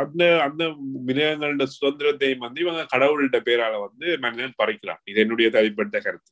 அந்த 0.00 0.22
அந்த 0.46 0.64
மிருகங்களோட 1.08 1.66
சுதந்திரத்தை 1.76 2.30
வந்து 2.46 2.58
இவங்க 2.64 2.82
கடவுள்கிட்ட 2.94 3.38
பேரால 3.48 3.74
வந்து 3.86 4.06
மனிதன் 4.24 4.58
பறிக்கிறான். 4.62 5.02
இது 5.10 5.18
என்னுடைய 5.24 5.48
தனிப்பட்ட 5.56 5.96
கருத்து. 6.06 6.30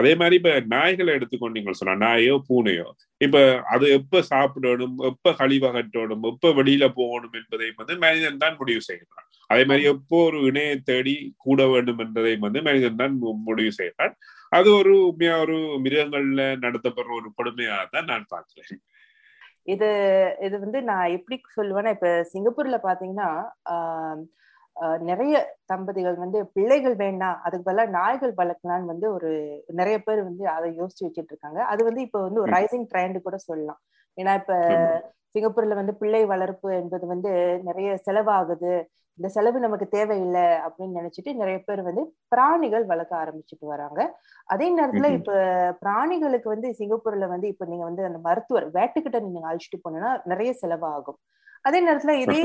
அதே 0.00 0.12
மாதிரி 0.20 0.36
இப்ப 0.40 0.52
நாய்களை 0.74 1.12
எடுத்துக்கொண்டீங்க 1.18 1.78
சொன்னா 1.80 1.94
நாயோ 2.04 2.34
பூனையோ 2.48 2.88
இப்ப 3.20 3.38
அது 3.72 3.86
எப்ப 3.98 4.22
சாப்பிடணும் 4.32 4.98
எப்ப 5.10 5.32
கழிவகட்டணும் 5.40 6.26
எப்ப 6.32 6.52
வெளியில 6.60 6.84
போகணும் 6.98 7.36
என்பதை 7.40 7.68
வந்து 7.80 7.96
மனிதன் 8.04 8.42
தான் 8.44 8.58
முடிவு 8.60 8.82
செய்கிறான். 8.88 9.26
அதே 9.50 9.62
மாதிரி 9.68 9.84
எப்போ 9.92 10.16
ஒரு 10.28 10.38
இணையை 10.48 10.74
தேடி 10.90 11.14
கூட 11.46 11.60
வேண்டும் 11.66 12.00
என்பதை 12.04 12.32
வந்து 12.46 12.60
மனிதன் 12.68 13.00
தான் 13.02 13.14
முடிவு 13.48 13.72
செய்கிறான். 13.80 14.14
அது 14.52 14.68
ஒரு 14.80 14.92
உண்மையா 15.08 15.34
ஒரு 15.44 15.56
மிருகங்கள்ல 15.84 16.42
நடத்தப்படுற 16.64 17.12
ஒரு 17.20 17.28
கொடுமையாக 17.38 17.84
தான் 17.94 18.08
நான் 18.12 18.30
பார்க்கிறேன். 18.34 18.80
இது 19.72 19.88
இது 20.46 20.56
வந்து 20.64 20.78
நான் 20.90 21.14
எப்படி 21.16 21.36
சொல்லுவேன்னா 21.58 21.92
இப்ப 21.96 22.10
சிங்கப்பூர்ல 22.32 22.76
பாத்தீங்கன்னா 22.86 23.30
ஆஹ் 23.74 24.20
நிறைய 25.06 25.34
தம்பதிகள் 25.66 26.16
வந்து 26.16 26.38
பிள்ளைகள் 26.54 26.94
வேண்டாம் 26.96 27.38
அதுக்கு 27.42 27.66
பதிலா 27.66 27.84
நாய்கள் 27.90 28.32
வளர்க்கலாம்னு 28.36 28.86
வந்து 28.86 29.06
ஒரு 29.12 29.30
நிறைய 29.72 29.96
பேர் 29.98 30.22
வந்து 30.22 30.44
அதை 30.48 30.68
யோசிச்சு 30.78 31.06
வச்சுட்டு 31.06 31.32
இருக்காங்க 31.32 31.60
அது 31.72 31.84
வந்து 31.84 32.00
இப்ப 32.00 32.20
வந்து 32.20 32.40
ஒரு. 32.40 32.50
ரைசிங் 32.56 32.86
ட்ரெண்ட் 32.92 33.18
கூட 33.22 33.38
சொல்லலாம் 33.46 33.80
ஏன்னா 34.18 34.34
இப்ப. 34.40 34.54
சிங்கப்பூர்ல 35.34 35.74
வந்து 35.74 35.94
பிள்ளை 35.94 36.22
வளர்ப்பு 36.26 36.68
என்பது 36.76 37.04
வந்து 37.06 37.32
நிறைய 37.66 37.90
செலவாகுது 38.06 38.72
இந்த 39.18 39.28
செலவு 39.28 39.58
நமக்கு 39.60 39.86
தேவையில்லை 39.88 40.44
அப்படின்னு 40.66 40.98
நினைச்சிட்டு 41.00 41.30
நிறைய 41.34 41.58
பேர் 41.58 41.82
வந்து 41.82 42.02
பிராணிகள் 42.28 42.84
வளர்க்க 42.84 43.22
ஆரம்பிச்சுட்டு 43.22 43.66
வராங்க 43.66 44.00
அதே 44.48 44.68
நேரத்துல. 44.76 45.08
இப்ப 45.18 45.32
பிராணிகளுக்கு 45.82 46.48
வந்து 46.48 46.68
சிங்கப்பூர்ல 46.78 47.28
வந்து 47.28 47.48
இப்ப 47.48 47.64
நீங்க 47.64 47.84
வந்து 47.84 48.04
அந்த 48.04 48.20
மருத்துவர் 48.24 48.66
வேட்டுக்கிட்ட 48.76 49.20
நீங்க 49.26 49.40
அழைச்சிட்டு 49.46 49.80
போனீங்கன்னா 49.82 50.12
நிறைய 50.24 50.52
செலவாகும் 50.62 51.20
அதே 51.64 51.78
நேரத்துல 51.86 52.12
இதே 52.24 52.42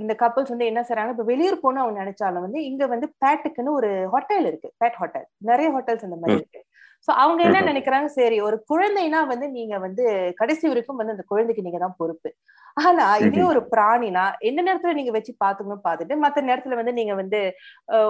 இந்த 0.00 0.14
கப்பல்ஸ் 0.22 0.52
வந்து 0.52 0.68
என்ன 0.70 0.80
செய்றாங்க? 0.88 1.12
இப்ப 1.14 1.26
வெளியூர் 1.30 1.62
போகணும் 1.62 1.82
அவங்க 1.84 1.98
நினைச்சாலும் 2.02 2.44
வந்து 2.46 2.60
இங்க 2.70 2.84
வந்து 2.92 3.06
பேட்டுக்குன்னு 3.22 3.76
ஒரு 3.78 3.90
ஹோட்டல் 4.12 4.46
இருக்கு. 4.50 4.68
பேட் 4.82 4.98
ஹோட்டல் 5.00 5.26
நிறைய 5.50 5.68
ஹோட்டல்ஸ் 5.76 6.06
அந்த 6.08 6.18
மாதிரி 6.22 6.36
இருக்கு. 6.40 6.60
சோ 7.08 7.10
அவங்க 7.22 7.40
என்ன. 7.48 7.58
நினைக்கிறாங்க? 7.70 8.08
சரி 8.18 8.36
ஒரு 8.46 8.56
குழந்தைனா 8.70 9.20
வந்து 9.32 9.46
நீங்க 9.56 9.74
வந்து 9.86 10.04
கடைசி 10.40 10.64
வரைக்கும் 10.70 11.00
வந்து 11.00 11.14
அந்த 11.16 11.24
குழந்தைக்கு 11.32 11.64
நீங்க 11.66 11.80
தான் 11.84 11.98
பொறுப்பு. 12.00 12.30
ஆனா 12.76 13.04
இதே. 13.26 13.42
ஒரு 13.50 13.60
பிராணினா 13.72 14.24
எந்த 14.48 14.60
நேரத்துல 14.66 14.94
நீங்க 14.98 15.12
வச்சு 15.16 15.32
பாத்துக்கணும் 15.44 15.84
பார்த்துட்டு 15.86 16.16
மத்த 16.24 16.44
நேரத்துல 16.48 16.78
வந்து 16.80 16.94
நீங்க 16.98 17.14
வந்து 17.22 17.40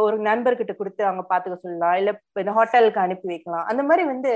ஒரு 0.07 0.17
நண்பர்கிட்ட 0.29 0.75
கொடுத்து 0.77 1.03
அவங்க 1.09 1.25
பாத்துக்க 1.33 1.57
சொல்லலாம். 1.63 1.97
இல்ல 2.01 2.11
இந்த 2.43 2.55
ஹோட்டலுக்கு 2.59 3.05
அனுப்பி 3.05 3.29
வைக்கலாம். 3.33 3.67
அந்த 3.73 3.85
மாதிரி 3.91 4.05
வந்து. 4.13 4.33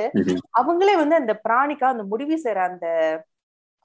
அவங்களே 0.60 0.96
வந்து 1.02 1.20
அந்த 1.22 1.34
பிராணிக்கா 1.46 1.88
அந்த 1.94 2.06
முடிவு 2.12 2.36
செய்யற 2.44 2.62
அந்த 2.70 2.86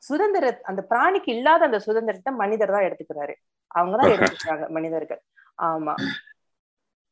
சுதந்திர 0.03 0.59
அந்த 0.63 0.87
பிராணிக்கு 0.89 1.29
இல்லாத 1.29 1.65
அந்த 1.65 1.79
சுதந்திரத்தை 1.79 2.33
மனிதர் 2.33 2.71
தான் 2.71 2.87
எடுத்துக்கிறாரு. 2.87 3.33
அவங்கதான் 3.75 4.13
எடுத்துக்கிறாங்க 4.15 4.69
மனிதர்கள். 4.69 5.21
ஆமா. 5.61 5.93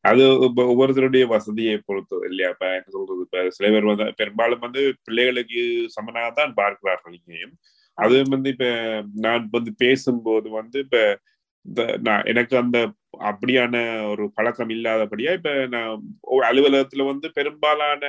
அது 0.06 0.24
ஒவ்வொருத்தருடைய 0.68 1.28
வசதியை 1.28 1.78
பொறுத்தது 1.78 2.26
இல்லையா? 2.26 2.50
இப்ப 2.50 2.66
என்ன 2.72 2.92
சொல்றது? 2.92 3.22
இப்ப 3.22 3.50
சில 3.50 3.70
பேர் 3.72 3.86
வந்து 3.86 4.14
பெரும்பாலும் 4.18 4.60
வந்து 4.60 4.96
பிள்ளைகளுக்கு 5.04 5.62
சமனாக 5.88 6.32
தான் 6.32 6.54
பார்க்கிறார்கள் 6.54 7.14
இங்கேயும். 7.14 7.56
அது 7.98 8.24
வந்து 8.30 8.50
இப்ப 8.50 8.66
நான் 9.16 9.50
வந்து 9.52 9.74
பேசும்போது 9.78 10.50
வந்து 10.50 10.80
இப்ப 10.80 11.00
இந்த 11.66 11.98
நான் 12.02 12.24
எனக்கு 12.24 12.58
அந்த 12.58 12.78
அப்படியான 13.22 13.76
ஒரு 14.10 14.32
பழக்கம் 14.36 14.70
இல்லாதபடியா 14.70 15.32
இப்ப 15.34 15.52
நான் 15.66 15.92
ஒரு 16.22 16.44
அலுவலகத்துல 16.46 17.06
வந்து 17.06 17.32
பெரும்பாலான 17.32 18.04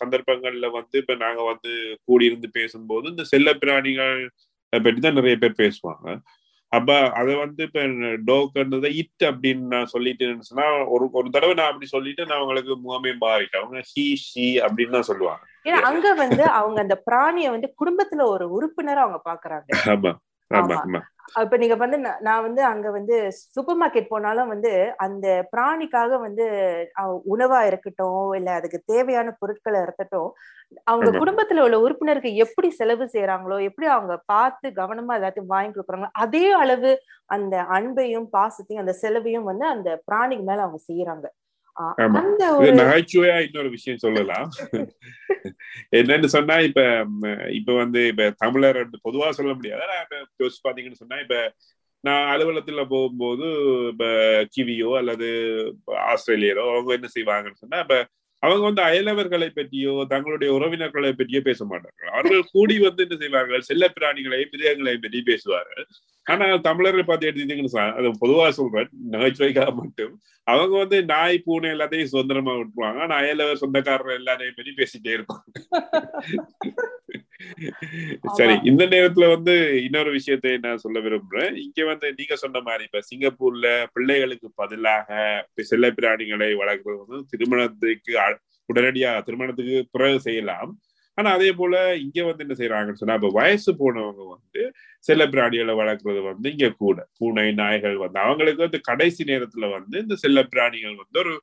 சந்தர்ப்பங்கள்ல 0.00 0.70
வந்து 0.70 0.98
இப்ப 0.98 1.14
நாங்க 1.14 1.42
வந்து 1.42 1.72
கூடியிருந்து 2.08 2.50
பேசும்போது 2.52 3.08
இந்த 3.08 3.24
செல்ல 3.24 3.54
பிராணிகள் 3.54 4.30
பற்றி 4.72 5.00
தான் 5.00 5.14
நிறைய 5.14 5.36
பேர் 5.36 5.60
பேசுவாங்க. 5.60 6.06
அப்ப 6.72 7.10
அதை 7.10 7.34
வந்து 7.34 7.62
இப்ப 7.62 7.80
டோக்ன்றதை 8.30 8.90
இட் 8.92 9.24
அப்படின்னு 9.24 9.64
நான் 9.66 9.92
சொல்லிட்டேன்னு 9.92 10.40
சொன்னா 10.40 10.86
ஒரு 10.86 11.10
ஒரு 11.12 11.28
தடவை 11.30 11.54
நான் 11.54 11.70
அப்படி 11.70 11.86
சொல்லிட்டு 11.86 12.26
நான் 12.26 12.38
அவங்களுக்கு 12.38 12.72
முகமே 12.76 13.12
மாறிட்டேன். 13.20 13.62
அவங்க 13.62 13.80
ஹி 13.92 14.14
ஷி 14.14 14.46
அப்படின்னு 14.60 14.90
தான் 14.90 15.10
சொல்லுவாங்க. 15.10 15.44
ஏன்னா 15.66 15.80
அங்க 15.80 16.14
வந்து 16.14 16.44
அவங்க 16.44 16.80
அந்த 16.80 17.02
பிராணிய 17.04 17.50
வந்து 17.50 17.74
குடும்பத்துல 17.82 18.26
ஒரு 18.26 18.46
உறுப்பினரா 18.48 19.04
அவங்க 19.06 19.20
பாக்குறாங்க. 19.30 19.68
ஆமா. 19.86 20.12
இப்ப 21.40 21.56
நீங்க 21.56 21.76
வந்து 21.76 21.96
நான் 22.26 22.44
வந்து 22.44 22.62
அங்க 22.64 22.88
வந்து 22.90 23.14
சூப்பர் 23.54 23.78
மார்க்கெட் 23.78 24.10
போனாலும் 24.10 24.52
வந்து 24.52 24.70
அந்த 25.04 25.26
பிராணிக்காக 25.50 26.18
வந்து 26.20 26.44
உணவா 27.32 27.60
இருக்கட்டும் 27.68 28.30
இல்ல 28.38 28.50
அதுக்கு 28.58 28.78
தேவையான 28.92 29.34
பொருட்களை 29.40 29.80
இருக்கட்டும் 29.82 30.28
அவங்க. 30.86 31.10
குடும்பத்துல 31.20 31.64
உள்ள 31.64 31.76
உறுப்பினருக்கு 31.82 32.30
எப்படி 32.44 32.68
செலவு 32.78 33.06
செய்யறாங்களோ 33.12 33.56
எப்படி 33.68 33.88
அவங்க 33.88 34.14
பார்த்து 34.32 34.66
கவனமா 34.78 35.16
எல்லாத்தையும் 35.18 35.52
வாங்கி 35.52 35.72
கொடுக்குறாங்களோ 35.72 36.12
அதே 36.24 36.46
அளவு 36.56 36.92
அந்த 37.30 37.56
அன்பையும் 37.76 38.28
பாசத்தையும் 38.32 38.84
அந்த 38.84 38.94
செலவையும் 39.02 39.48
வந்து 39.50 39.66
அந்த 39.74 39.90
பிராணிக்கு 40.06 40.44
மேல 40.44 40.64
அவங்க 40.66 40.80
செய்யறாங்க 40.88 41.26
நகைச்சுவையா 41.78 43.46
இன்னொரு 43.46 43.70
விஷயம் 43.70 43.98
சொல்லலாம். 43.98 44.50
என்னன்னு 45.90 46.24
சொன்னா 46.24 46.58
இப்ப 46.58 47.06
இப்ப 47.48 47.74
வந்து 47.74 48.06
இப்ப 48.06 48.30
தமிழர் 48.36 48.90
பொதுவா 49.04 49.30
சொல்ல 49.30 49.54
முடியாது. 49.54 49.82
யோசிச்சு 50.42 50.66
பாத்தீங்கன்னு 50.68 51.02
சொன்னா 51.02 51.18
இப்ப 51.18 51.54
நான் 52.00 52.38
அலுவலகத்துல 52.38 52.88
போகும்போது 52.88 53.46
இப்ப 53.88 54.04
கிவியோ 54.56 54.96
அல்லது 54.96 55.28
ஆஸ்திரேலியரோ 55.86 56.70
அவங்க 56.70 56.92
என்ன 56.92 57.08
செய்வாங்கன்னு 57.14 57.54
சொன்னா 57.54 57.78
இப்ப 57.78 58.08
அவங்க 58.38 58.62
வந்து 58.62 58.82
அயலவர்களை 58.82 59.48
பற்றியோ 59.48 60.04
தங்களுடைய 60.08 60.54
உறவினர்களை 60.54 61.12
பற்றியோ 61.12 61.40
பேச 61.40 61.64
மாட்டார்கள். 61.64 62.10
அவர்கள் 62.10 62.50
கூடி 62.52 62.78
வந்து 62.78 63.02
என்ன 63.02 63.16
செய்வார்கள்? 63.16 63.60
செல்ல 63.60 63.92
பிராணிகளையும் 64.00 64.52
மிருகங்களையும் 64.52 65.04
பற்றி 65.06 65.22
பேசுவார்கள். 65.22 65.86
ஆனா 66.26 66.46
தமிழர்கள் 66.56 67.04
பார்த்து 67.04 67.28
எடுத்துட்டீங்கன்னு 67.30 67.94
அது 67.98 68.08
பொதுவா 68.24 68.48
சொல்றேன் 68.48 68.88
நகைச்சுவைக்காக 69.12 69.72
மட்டும். 69.74 70.14
அவங்க 70.44 70.74
வந்து 70.78 71.04
நாய் 71.04 71.38
பூனை 71.44 71.70
எல்லாத்தையும் 71.70 72.12
சுதந்திரமா 72.12 72.54
விட்டுருவாங்க. 72.54 73.00
ஆனா 73.00 73.16
அயலவர் 73.20 73.62
சொந்தக்காரர் 73.62 74.18
எல்லாரையும் 74.20 74.58
பற்றி 74.58 74.74
பேசிட்டே 74.80 75.14
இருப்பாங்க. 75.16 75.46
சரி 78.38 78.54
இந்த 78.64 78.82
நேரத்துல 78.86 79.26
வந்து 79.34 79.54
இன்னொரு 79.84 80.10
விஷயத்தை 80.10 80.52
நான் 80.58 80.82
சொல்ல 80.84 80.98
விரும்புறேன். 81.00 81.52
இங்க 81.64 81.80
வந்து 81.84 82.06
நீங்க 82.18 82.34
சொன்ன 82.36 82.60
மாதிரி 82.60 82.84
இப்ப 82.84 83.02
சிங்கப்பூர்ல 83.08 83.66
பிள்ளைகளுக்கு 83.94 84.48
பதிலாக 84.54 85.08
செல்ல 85.64 85.90
பிராணிகளை 85.98 86.50
வளர்க்கறது 86.62 87.00
வந்து 87.04 87.28
திருமணத்துக்கு 87.32 88.14
உடனடியா 88.68 89.12
திருமணத்துக்கு 89.26 89.78
பிறகு 89.92 90.18
செய்யலாம். 90.20 90.70
ஆனா 91.18 91.28
அதே 91.32 91.50
போல 91.52 91.74
இங்க 91.96 92.18
வந்து 92.24 92.44
என்ன 92.44 92.54
செய்யறாங்கன்னு 92.58 93.00
சொன்னா 93.02 93.18
இப்ப 93.20 93.30
வயசு 93.36 93.70
போனவங்க 93.78 94.24
வந்து 94.32 94.62
செல்ல 95.04 95.24
பிராணிகளை 95.26 95.74
வளர்க்கறது 95.80 96.22
வந்து 96.22 96.48
இங்க 96.54 96.68
கூட. 96.82 96.98
பூனை 97.18 97.46
நாய்கள் 97.60 97.96
வந்து 97.96 98.18
அவங்களுக்கு 98.24 98.66
வந்து 98.66 98.80
கடைசி 98.90 99.24
நேரத்துல 99.24 99.70
வந்து 99.76 99.96
இந்த 100.04 100.16
செல்ல 100.24 100.42
பிராணிகள் 100.52 100.96
வந்து 101.02 101.20
ஒரு 101.24 101.34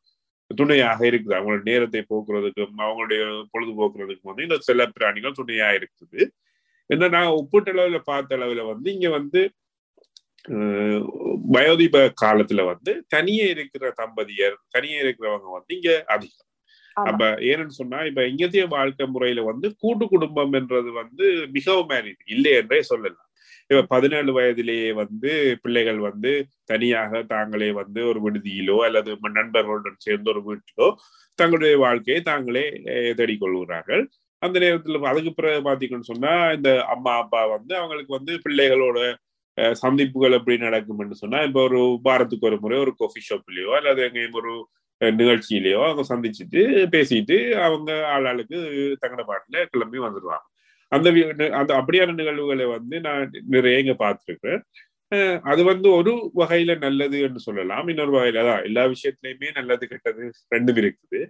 துணையாக 0.60 1.00
இருக்குது. 1.10 1.36
அவங்களோட 1.38 1.64
நேரத்தை 1.72 2.02
போக்குறதுக்கும் 2.12 2.84
அவங்களுடைய 2.86 3.22
பொழுதுபோக்குறதுக்கும் 3.54 4.32
வந்து 4.32 4.48
இந்த 4.48 4.58
செல்ல 4.68 4.86
பிராணிகள் 4.98 5.40
துணையா 5.40 5.70
இருக்குது. 5.80 6.22
என்ன 6.90 7.10
நான் 7.16 7.36
ஒப்பீட்டளவுல 7.42 8.00
பார்த்த 8.12 8.38
அளவுல 8.40 8.64
வந்து 8.74 8.90
இங்க 8.98 9.10
வந்து 9.20 9.42
வயோதிப 11.56 11.98
காலத்துல 12.22 12.62
வந்து 12.72 12.92
தனியே 13.14 13.46
இருக்கிற 13.56 13.92
தம்பதியர் 14.02 14.58
தனியே 14.76 14.98
இருக்கிறவங்க 15.04 15.50
வந்து 15.58 15.72
இங்க 15.78 15.92
அதிகம். 16.16 16.40
அப்ப 17.10 17.28
ஏன்னு 17.52 17.78
சொன்னா 17.80 18.00
இப்ப 18.10 18.22
இங்கத்திய 18.32 18.64
வாழ்க்கை 18.74 19.06
முறையில 19.14 19.44
வந்து 19.52 19.68
கூட்டு 19.84 20.06
குடும்பம் 20.14 20.56
என்றது 20.60 20.90
வந்து 21.02 21.26
மிகவும் 21.56 21.94
இல்லை 22.36 22.52
என்றே 22.62 22.80
சொல்லலாம். 22.92 23.23
இப்ப 23.70 23.82
பதினேழு 23.88 24.32
வயதிலேயே 24.34 24.91
வந்து 24.91 25.60
பிள்ளைகள் 25.62 26.00
வந்து 26.00 26.32
தனியாக 26.65 27.22
தாங்களே 27.24 27.72
வந்து 27.72 28.08
ஒரு 28.08 28.20
விடுதியிலோ 28.22 28.77
அல்லது 28.77 29.17
நண்பர்களுடன் 29.34 29.96
சேர்ந்த 29.98 30.29
ஒரு 30.29 30.41
வீட்டிலோ 30.50 30.88
தங்களுடைய 31.39 31.77
வாழ்க்கையை 31.77 32.22
தாங்களே 32.22 32.65
தேடிக் 32.84 33.19
தேடிக்கொள்கிறார்கள். 33.19 34.04
அந்த 34.41 34.60
நேரத்துல 34.60 35.02
அதுக்கு 35.02 35.34
பிறகு 35.34 35.62
பாத்தீங்கன்னு 35.69 36.12
சொன்னா 36.12 36.52
இந்த 36.52 36.86
அம்மா 36.86 37.13
அப்பா 37.17 37.45
வந்து 37.45 37.73
அவங்களுக்கு 37.76 38.13
வந்து 38.13 38.34
பிள்ளைகளோட 38.43 38.99
சந்திப்புகள் 39.71 40.32
எப்படி 40.32 40.58
நடக்கும்னு 40.58 41.15
சொன்னா 41.15 41.39
இப்ப 41.41 41.63
ஒரு 41.63 41.99
வாரத்துக்கு 42.04 42.45
ஒரு 42.45 42.58
முறை 42.60 42.78
ஒரு 42.80 42.93
காஃபி 42.97 43.21
ஷாப்லயோ 43.30 43.71
அல்லது 43.76 44.02
எங்கேயும் 44.04 44.34
ஒரு 44.34 44.54
நிகழ்ச்சியிலேயோ 45.02 45.80
அவங்க 45.89 46.04
சந்திச்சுட்டு 46.15 46.62
பேசிட்டு 46.91 47.38
அவங்க 47.60 47.91
ஆளாளுக்கு 48.15 48.58
தங்கட 49.02 49.23
பாட்டுல 49.28 49.65
கிளம்பி 49.65 49.99
வந்துடுவாங்க 49.99 50.47
அந்த 50.93 51.10
அந்த 51.51 51.73
அப்படியான 51.73 52.13
நிகழ்வுகளை 52.13 52.65
வந்து 52.65 52.99
நான் 52.99 53.32
நிறைய 53.47 53.79
இங்க 53.79 53.95
பார்த்திருக்கிறேன். 53.95 54.62
அது 55.41 55.63
வந்து 55.63 55.91
ஒரு 55.91 56.32
வகையில 56.36 56.77
நல்லது 56.77 57.19
என்று 57.21 57.39
சொல்லலாம். 57.39 57.88
இன்னொரு 57.88 58.13
வகையில 58.17 58.45
தான் 58.45 58.63
எல்லா 58.63 58.86
விஷயத்திலயுமே 58.86 59.51
நல்லது 59.53 59.88
கெட்டது 59.88 60.32
ரெண்டும் 60.56 60.79
இருக்குது. 60.79 61.27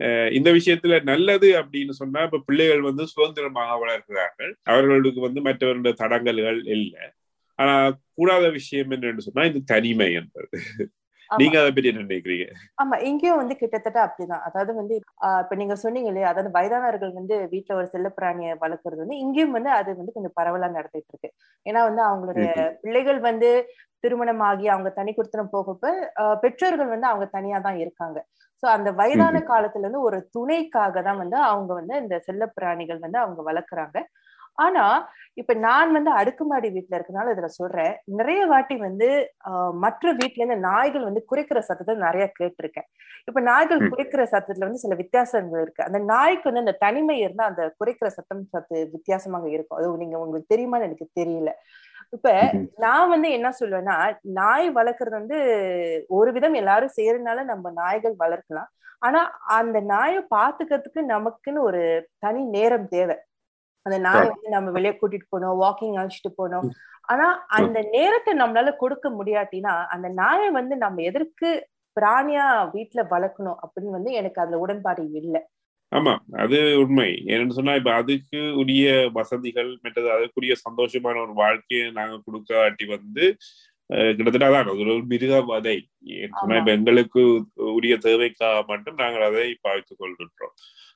அஹ் 0.00 0.32
இந்த 0.32 0.52
விஷயத்துல 0.52 1.02
நல்லது 1.02 1.62
அப்படின்னு 1.62 1.90
சொன்னா 1.90 2.22
இப்ப 2.22 2.42
பிள்ளைகள் 2.46 2.80
வந்து 2.80 3.06
சுதந்திரமாக 3.06 3.72
வளர்க்கிறார்கள் 3.86 4.52
அவர்களுக்கு 4.62 5.20
வந்து 5.20 5.42
மற்றவருடைய 5.42 5.92
தடங்கல்கள் 5.92 6.60
இல்லை. 6.64 7.00
ஆனா 7.54 7.98
கூடாத 8.14 8.50
விஷயம் 8.50 8.90
என்னன்னு 8.90 9.18
சொன்னா 9.18 9.48
இந்த 9.48 9.62
தனிமை 9.64 10.12
என்பது. 10.12 10.48
நீங்க 11.38 11.56
அதை 11.60 11.70
பத்தி 11.70 11.90
என்ன 11.90 12.04
நினைக்கிறீங்க? 12.04 12.46
ஆமா 12.82 12.96
இங்கேயும் 13.08 13.40
வந்து 13.40 13.54
கிட்டத்தட்ட 13.60 13.98
அப்படிதான். 14.04 14.42
அதாவது 14.48 14.72
வந்து 14.74 14.94
இப்ப 15.40 15.56
நீங்க 15.60 15.76
சொன்னீங்க 15.82 16.10
இல்லையா 16.10 16.30
அதாவது 16.32 16.50
வயதானவர்கள் 16.56 17.12
வந்து 17.18 17.36
வீட்டுல 17.52 17.78
ஒரு 17.80 17.88
செல்லப்பிராணியை 17.94 18.52
வளர்க்கறது 18.64 19.02
வந்து 19.04 19.18
இங்கேயும் 19.24 19.56
வந்து 19.58 19.70
அது 19.78 19.90
வந்து 20.00 20.14
கொஞ்சம் 20.16 20.36
பரவலா 20.38 20.70
நடந்துட்டு 20.76 21.12
இருக்கு 21.14 21.30
ஏன்னா 21.66 21.82
வந்து 21.88 22.02
அவங்களுடைய 22.08 22.48
பிள்ளைகள் 22.84 23.20
வந்து 23.28 23.50
திருமணமாகி 24.04 24.66
அவங்க 24.70 24.90
தனி 24.92 25.10
குடுத்தனம் 25.12 25.52
போகப்ப 25.52 25.90
பெற்றோர்கள் 26.42 26.92
வந்து 26.94 27.10
அவங்க 27.10 27.26
தனியா 27.34 27.58
தான் 27.66 27.78
இருக்காங்க. 27.82 28.18
சோ 28.62 28.66
அந்த 28.74 28.88
வயதான 28.98 29.36
காலத்துல 29.48 29.84
இருந்து 29.84 30.06
ஒரு 30.08 30.18
துணைக்காக 30.34 31.02
தான் 31.02 31.20
வந்து 31.22 31.38
அவங்க 31.48 31.72
வந்து 31.80 31.94
இந்த 32.02 32.16
செல்லப்பிராணிகள் 32.26 33.00
வந்து 33.04 33.18
அவங்க 33.22 33.40
வளர்க்குறாங்க. 33.48 33.96
ஆனா 34.58 34.84
இப்ப 35.36 35.54
நான் 35.62 35.92
வந்து 35.92 36.10
அடுக்குமாடி 36.12 36.68
வீட்டுல 36.68 36.96
இருக்கனால 36.98 37.32
இதுல 37.34 37.48
சொல்றேன். 37.52 37.92
நிறைய 38.16 38.40
வாட்டி 38.46 38.74
வந்து 38.78 39.08
மற்ற 39.84 40.12
வீட்ல 40.12 40.40
இருந்து 40.40 40.58
நாய்கள் 40.66 41.06
வந்து 41.08 41.22
குறைக்கிற 41.30 41.58
சத்தத்தை 41.60 41.94
நிறைய 41.98 42.24
கேட்டிருக்கேன். 42.38 42.86
இப்ப 43.28 43.40
நாய்கள். 43.42 43.80
குறைக்கிற 43.88 44.22
சத்தத்துல 44.32 44.66
வந்து 44.66 44.82
சில 44.84 44.94
வித்தியாசங்கள் 44.94 45.62
இருக்கு. 45.62 45.82
அந்த 45.84 46.00
நாய்க்கு 46.10 46.48
வந்து 46.50 46.64
அந்த 46.64 46.76
தனிமை 46.82 47.16
இருந்தா 47.18 47.46
அந்த 47.52 47.64
குறைக்கிற 47.80 48.08
சத்தம் 48.10 48.44
சத்து 48.52 48.78
வித்தியாசமாக 48.94 49.46
இருக்கும். 49.50 49.78
அது 49.80 50.02
நீங்க 50.04 50.18
உங்களுக்கு 50.18 50.52
தெரியுமான்னு 50.54 50.88
எனக்கு 50.90 51.08
தெரியல. 51.20 51.50
இப்ப. 52.12 52.30
நான் 52.78 53.10
வந்து 53.10 53.28
என்ன 53.32 53.48
சொல்லுவேன்னா 53.60 53.96
நாய் 54.38 54.68
வளர்க்கறது 54.74 55.16
வந்து 55.20 55.38
ஒரு 56.10 56.30
விதம் 56.32 56.56
எல்லாரும் 56.62 56.96
செய்யறதுனால 56.98 57.44
நம்ம 57.46 57.72
நாய்கள் 57.76 58.16
வளர்க்கலாம். 58.20 58.70
ஆனா 59.02 59.20
அந்த 59.54 59.78
நாயை 59.88 60.20
பாத்துக்கிறதுக்கு 60.34 61.00
நமக்குன்னு 61.14 61.60
ஒரு 61.62 61.82
தனி 62.18 62.42
நேரம் 62.50 62.88
தேவை. 62.88 63.16
அந்த 63.86 63.96
நாயை 63.98 64.26
வந்து 64.28 64.48
நம்ம 64.50 64.70
வெளியே 64.70 64.94
கூட்டிட்டு 64.94 65.26
போகணும் 65.28 65.60
வாக்கிங் 65.62 65.98
அழைச்சிட்டு 65.98 66.32
போகணும் 66.34 66.66
ஆனா 67.08 67.26
அந்த 67.58 67.78
நேரத்தை 67.94 68.32
நம்மளால 68.34 68.70
கொடுக்க 68.76 69.06
முடியாட்டினா 69.10 69.74
அந்த 69.94 70.08
நாயை 70.14 70.50
வந்து 70.50 70.74
நம்ம 70.76 71.02
எதற்கு 71.02 71.48
பிராணியா 71.96 72.44
வீட்டுல 72.74 73.00
வளர்க்கணும் 73.10 73.58
அப்படின்னு 73.62 73.90
வந்து 73.90 74.12
எனக்கு 74.12 74.40
அதுல 74.40 74.58
உடன்பாடு 74.58 75.02
இல்லை. 75.22 75.40
ஆமா 75.92 76.12
அது 76.38 76.58
உண்மை. 76.78 77.08
ஏன்னு 77.30 77.56
சொன்னா 77.56 77.74
இப்ப 77.74 77.92
அதுக்கு 77.94 78.38
உரிய 78.60 78.86
வசதிகள் 79.12 79.70
மற்றது 79.82 80.08
அதுக்குரிய 80.12 80.54
சந்தோஷமான 80.62 81.20
ஒரு 81.26 81.34
வாழ்க்கையை 81.34 81.86
நாங்க 81.90 82.16
கொடுக்காட்டி 82.26 82.86
வந்து 82.88 83.24
கிட்டத்தட்ட 84.10 84.48
அதான் 84.48 84.64
அது 84.64 84.82
ஒரு 84.84 85.04
மிருக 85.10 85.40
வதை 85.46 85.76
ஏன்னு 86.16 86.34
எங்களுக்கு 86.74 87.22
உரிய 87.72 87.96
தேவைக்காக 88.00 88.62
மட்டும் 88.68 88.94
நாங்கள் 88.94 89.26
அதை 89.28 89.46
பாவித்துக் 89.62 90.00
கொள்கின்றோம் 90.00 90.54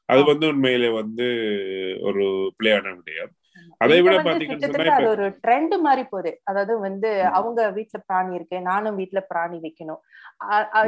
அது. 0.09 0.21
வந்து 0.31 0.47
உண்மையிலே 0.49 0.89
வந்து 1.01 1.27
ஒரு 2.03 2.25
பிள்ளையான 2.57 2.95
விடயம் 2.99 3.33
அதை 3.81 3.97
விட 4.05 4.17
பாத்தீங்கன்னு 4.27 5.11
ஒரு 5.15 5.27
ட்ரெண்ட் 5.45 5.75
மாதிரி 5.87 6.03
போகுது. 6.13 6.31
அதாவது 6.45 6.75
வந்து 6.79 7.11
அவங்க 7.39 7.61
வீட்ல 7.77 7.99
பிராணி 8.09 8.33
இருக்கு 8.39 8.59
நானும் 8.69 8.99
வீட்ல 9.01 9.21
பிராணி 9.31 9.59
வைக்கணும். 9.65 10.01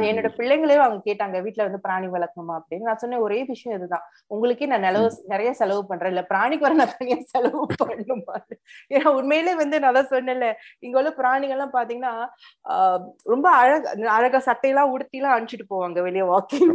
என்னோட 0.09 0.29
பிள்ளைங்களே 0.37 0.77
அவங்க 0.85 1.01
கேட்டாங்க 1.07 1.37
வீட்ல 1.45 1.67
வந்து 1.67 1.81
பிராணி 1.85 2.07
வளர்க்கணுமா? 2.15 2.55
அப்படின்னு. 2.59 2.87
நான் 2.89 3.01
சொன்ன 3.03 3.19
ஒரே 3.19 3.39
விஷயம் 3.43 3.77
இதுதான். 3.77 4.05
உங்களுக்கே 4.27 4.69
நான் 4.73 4.85
நிலவு 4.87 5.09
நிறைய 5.33 5.51
செலவு 5.53 5.81
பண்றேன். 5.91 6.13
இல்ல 6.15 6.23
பிராணிக்கு 6.31 6.67
வர 6.67 6.77
நான் 6.81 6.95
தனியா 6.99 7.17
செலவு 7.33 7.63
பண்ணணுமா 7.81 8.35
ஏன்னா 8.91 9.09
உண்மையிலே 9.19 9.55
வந்து 9.55 9.79
நான் 9.79 9.97
தான் 9.99 10.11
சொன்னேன்ல 10.13 10.49
இங்க 10.79 10.95
உள்ள 11.01 11.11
பிராணிகள்லாம் 11.21 11.75
பாத்தீங்கன்னா 11.77 12.13
ஆஹ் 12.65 13.01
ரொம்ப 13.25 13.47
அழகா 13.61 13.91
அழகா 14.17 14.41
சட்டையெல்லாம் 14.49 14.93
உடுத்தி 14.95 15.19
எல்லாம் 15.19 15.35
அனுப்பிச்சிட்டு 15.35 15.71
போவாங்க 15.73 16.01
வெளியே 16.01 16.27
வாக்கிங் 16.33 16.73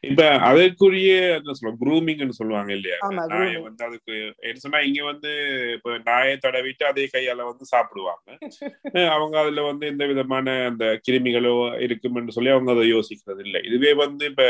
இப்ப 0.00 0.22
அதற்குரிய 0.40 1.10
என்ன 1.34 1.52
சொல்லுவாங்க 1.52 1.80
க்ரூமிங்னு 1.82 2.38
சொல்லுவாங்க 2.38 2.70
இல்லையா? 2.72 2.98
நாயை. 3.30 3.56
வந்து 3.60 3.82
அதுக்கு 3.84 4.14
என்ன 4.40 4.58
சொன்னா 4.58 4.80
இங்க 4.80 5.04
வந்து 5.04 5.30
இப்ப 5.74 5.98
நாயை 6.04 6.34
தடவிட்டு 6.36 6.84
அதே 6.84 7.04
கையால 7.06 7.44
வந்து 7.44 7.64
சாப்பிடுவாங்க. 7.64 8.26
அவங்க 9.14 9.34
அதுல 9.38 9.62
வந்து 9.62 9.84
எந்த 9.86 10.04
விதமான 10.06 10.56
அந்த 10.66 10.84
கிருமிகளோ 11.06 11.54
இருக்கும்னு 11.78 12.32
சொல்லி 12.32 12.50
அவங்க 12.50 12.70
அதை 12.72 12.86
யோசிக்கிறது 12.94 13.44
இல்லை. 13.44 13.60
இதுவே 13.64 13.92
வந்து 13.94 14.24
இப்ப 14.24 14.44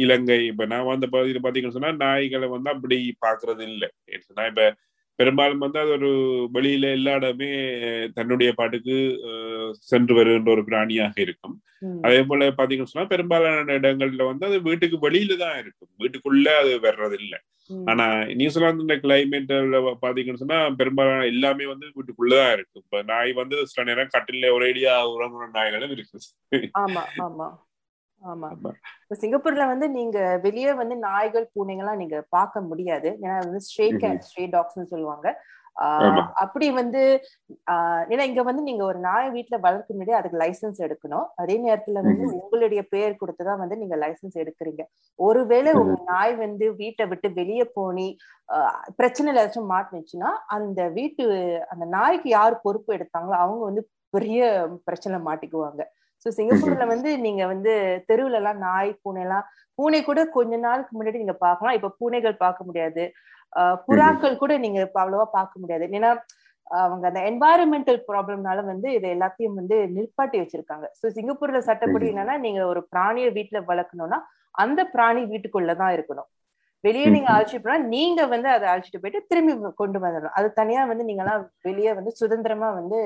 இலங்கை 0.00 0.38
இப்ப 0.46 0.64
நான் 0.66 0.84
வந்த 0.84 1.06
பகுதியில் 1.06 1.44
பாத்தீங்கன்னு 1.44 1.76
சொன்னா 1.76 1.92
நாய்களை 2.04 2.48
வந்து 2.48 2.70
அப்படி 2.70 2.96
பாக்குறது 3.26 3.62
இல்லை. 3.68 3.88
சொன்னா 4.20 4.46
இப்ப 4.46 4.64
பெரும்பாலும் 5.18 5.58
வந்து 5.58 5.78
அது 5.78 5.90
ஒரு 5.90 6.10
வெளியில 6.54 6.92
எல்லா 6.92 7.12
இடமே 7.12 7.50
தன்னுடைய 8.14 8.52
பாட்டுக்கு 8.52 8.96
சென்று 9.82 10.14
வருகின்ற 10.14 10.50
ஒரு 10.50 10.64
பிராணியாக 10.64 11.20
இருக்கும். 11.20 11.56
அதே 12.02 12.22
போல 12.22 12.50
பாத்தீங்கன்னு 12.50 12.92
சொன்னா 12.92 13.08
பெரும்பாலான 13.08 13.72
இடங்கள்ல 13.72 14.26
வந்து 14.26 14.46
அது 14.46 14.62
வீட்டுக்கு 14.62 14.98
வெளியில 15.08 15.36
தான் 15.36 15.58
இருக்கும். 15.58 15.90
வீட்டுக்குள்ள 16.00 16.48
அது 16.56 16.80
வர்றது 16.80 17.16
இல்ல 17.20 17.34
ம். 17.70 17.84
ஆனா 17.86 18.06
நியூசிலாந்து 18.34 18.96
கிளைமேட்ல 19.02 19.78
பாத்தீங்கன்னு 20.02 20.42
சொன்னா 20.42 20.70
பெரும்பாலான 20.72 21.26
எல்லாமே 21.26 21.66
வந்து 21.66 21.86
வீட்டுக்குள்ளதான் 21.96 22.52
இருக்கு 22.52 22.78
இப்ப 22.78 23.02
நாய் 23.02 23.32
வந்து 23.32 23.66
சில 23.66 23.84
நேரம் 23.84 24.14
கட்டில 24.16 24.52
ஒரேடியா 24.56 24.94
உறங்குற 25.14 25.50
நாய்களும் 25.50 25.94
இருக்குது. 25.96 26.26
ஆமா. 28.22 28.48
இப்ப 29.02 29.16
சிங்கப்பூர்ல 29.20 29.64
வந்து 29.66 29.86
நீங்க 29.90 30.18
வெளியே 30.42 30.72
வந்து 30.72 30.94
நாய்கள் 31.02 31.46
பூனைகள்லாம் 31.54 32.02
நீங்க 32.02 32.18
பார்க்க 32.30 32.60
முடியாது. 32.62 33.08
ஏன்னா 33.22 33.36
வந்து 33.44 33.60
ஸ்ட்ரே 33.66 33.88
கேட் 34.02 34.22
ஸ்ட்ரே 34.26 34.44
டாக்ஸ்னு 34.54 34.92
சொல்லுவாங்க. 34.92 35.26
அப்படி 36.42 36.66
வந்து 36.70 37.02
ஏன்னா 38.10 38.24
இங்க 38.30 38.42
வந்து 38.42 38.62
நீங்க 38.62 38.82
ஒரு 38.84 38.98
நாயை 39.00 39.28
வீட்டுல 39.36 39.56
வளர்க்க 39.60 39.94
முன்னாடி 39.94 40.14
அதுக்கு 40.18 40.40
லைசென்ஸ் 40.40 40.80
எடுக்கணும். 40.86 41.26
அதே 41.36 41.56
நேரத்துல 41.64 42.02
வந்து 42.02 42.24
உங்களுடைய 42.32 42.82
பேர் 42.90 43.20
கொடுத்துதான் 43.20 43.62
வந்து 43.62 43.76
நீங்க 43.76 43.96
லைசென்ஸ் 43.96 44.36
எடுக்கிறீங்க. 44.42 44.82
ஒருவேளை 45.18 45.72
உங்க 45.74 45.96
நாய் 46.10 46.34
வந்து 46.36 46.66
வீட்டை 46.74 47.06
விட்டு 47.06 47.30
வெளியே 47.32 47.66
போனி 47.76 48.08
ஆஹ் 48.48 48.84
பிரச்சனையில 48.98 49.36
ஏதாச்சும் 49.36 49.72
மாட்டுனுச்சுன்னா 49.72 50.32
அந்த 50.56 50.80
வீட்டு 50.90 51.24
அந்த 51.70 51.86
நாய்க்கு 51.96 52.30
யார் 52.30 52.62
பொறுப்பு 52.62 52.92
எடுத்தாங்களோ 52.98 53.38
அவங்க 53.44 53.62
வந்து 53.64 53.84
பெரிய 54.14 54.40
பிரச்சனை 54.86 55.18
மாட்டிக்குவாங்க. 55.26 55.82
சோ 56.24 56.28
சிங்கப்பூர்ல 56.36 56.84
வந்து 56.92 57.10
நீங்க 57.26 57.42
வந்து 57.52 57.72
தெருவுல 58.08 58.38
எல்லாம் 58.40 58.60
நாய் 58.66 58.90
பூனை 59.02 59.22
எல்லாம் 59.26 59.46
பூனை 59.78 60.00
கூட 60.08 60.20
கொஞ்ச 60.36 60.54
நாளுக்கு 60.66 60.92
முன்னாடி 60.96 61.22
நீங்க 61.22 61.36
பார்க்கலாம். 61.46 61.76
இப்ப 61.78 61.92
பூனைகள் 62.00 62.42
பார்க்க 62.44 62.68
முடியாது. 62.68 63.04
புறாக்கள் 63.86 64.40
கூட 64.42 64.52
நீங்க 64.64 64.80
அவ்வளவா 65.02 65.26
பார்க்க 65.38 65.62
முடியாது. 65.62 65.86
ஏன்னா 65.98 66.10
அவங்க 66.84 67.04
அந்த 67.10 67.20
என்வாயரமெண்டல் 67.30 67.98
ப்ராப்ளம்னால 68.10 68.60
வந்து 68.72 68.88
இது 68.98 69.06
எல்லாத்தையும் 69.14 69.58
வந்து 69.60 69.76
நிற்பாட்டி 69.96 70.36
வச்சிருக்காங்க. 70.42 70.86
சோ 71.00 71.06
சிங்கப்பூர்ல 71.16 71.60
சட்டப்படி 71.70 72.06
என்னன்னா 72.12 72.36
நீங்க 72.44 72.60
ஒரு 72.72 72.82
பிராணியை 72.92 73.30
வீட்டுல 73.38 73.60
வளர்க்கணும்னா 73.70 74.20
அந்த 74.62 74.80
பிராணி 74.94 75.22
வீட்டுக்குள்ளதான் 75.32 75.94
இருக்கணும். 75.96 76.28
வெளியே 76.84 77.08
நீங்க. 77.14 77.28
அழைச்சிட்டு 77.34 77.64
போனா 77.64 77.80
நீங்க 77.94 78.20
வந்து 78.34 78.48
அதை 78.54 78.66
அழைச்சிட்டு 78.70 79.00
போயிட்டு 79.02 79.20
திரும்பி 79.30 79.52
கொண்டு 79.80 79.98
வந்துடணும். 80.04 80.36
அது 80.38 80.48
தனியா 80.60 80.82
வந்து 80.90 81.04
நீங்க 81.08 81.22
எல்லாம் 81.24 81.42
வெளியே 81.68 81.92
வந்து 81.98 82.12
சுதந்திரமா 82.20 82.68
வந்து 82.80 83.00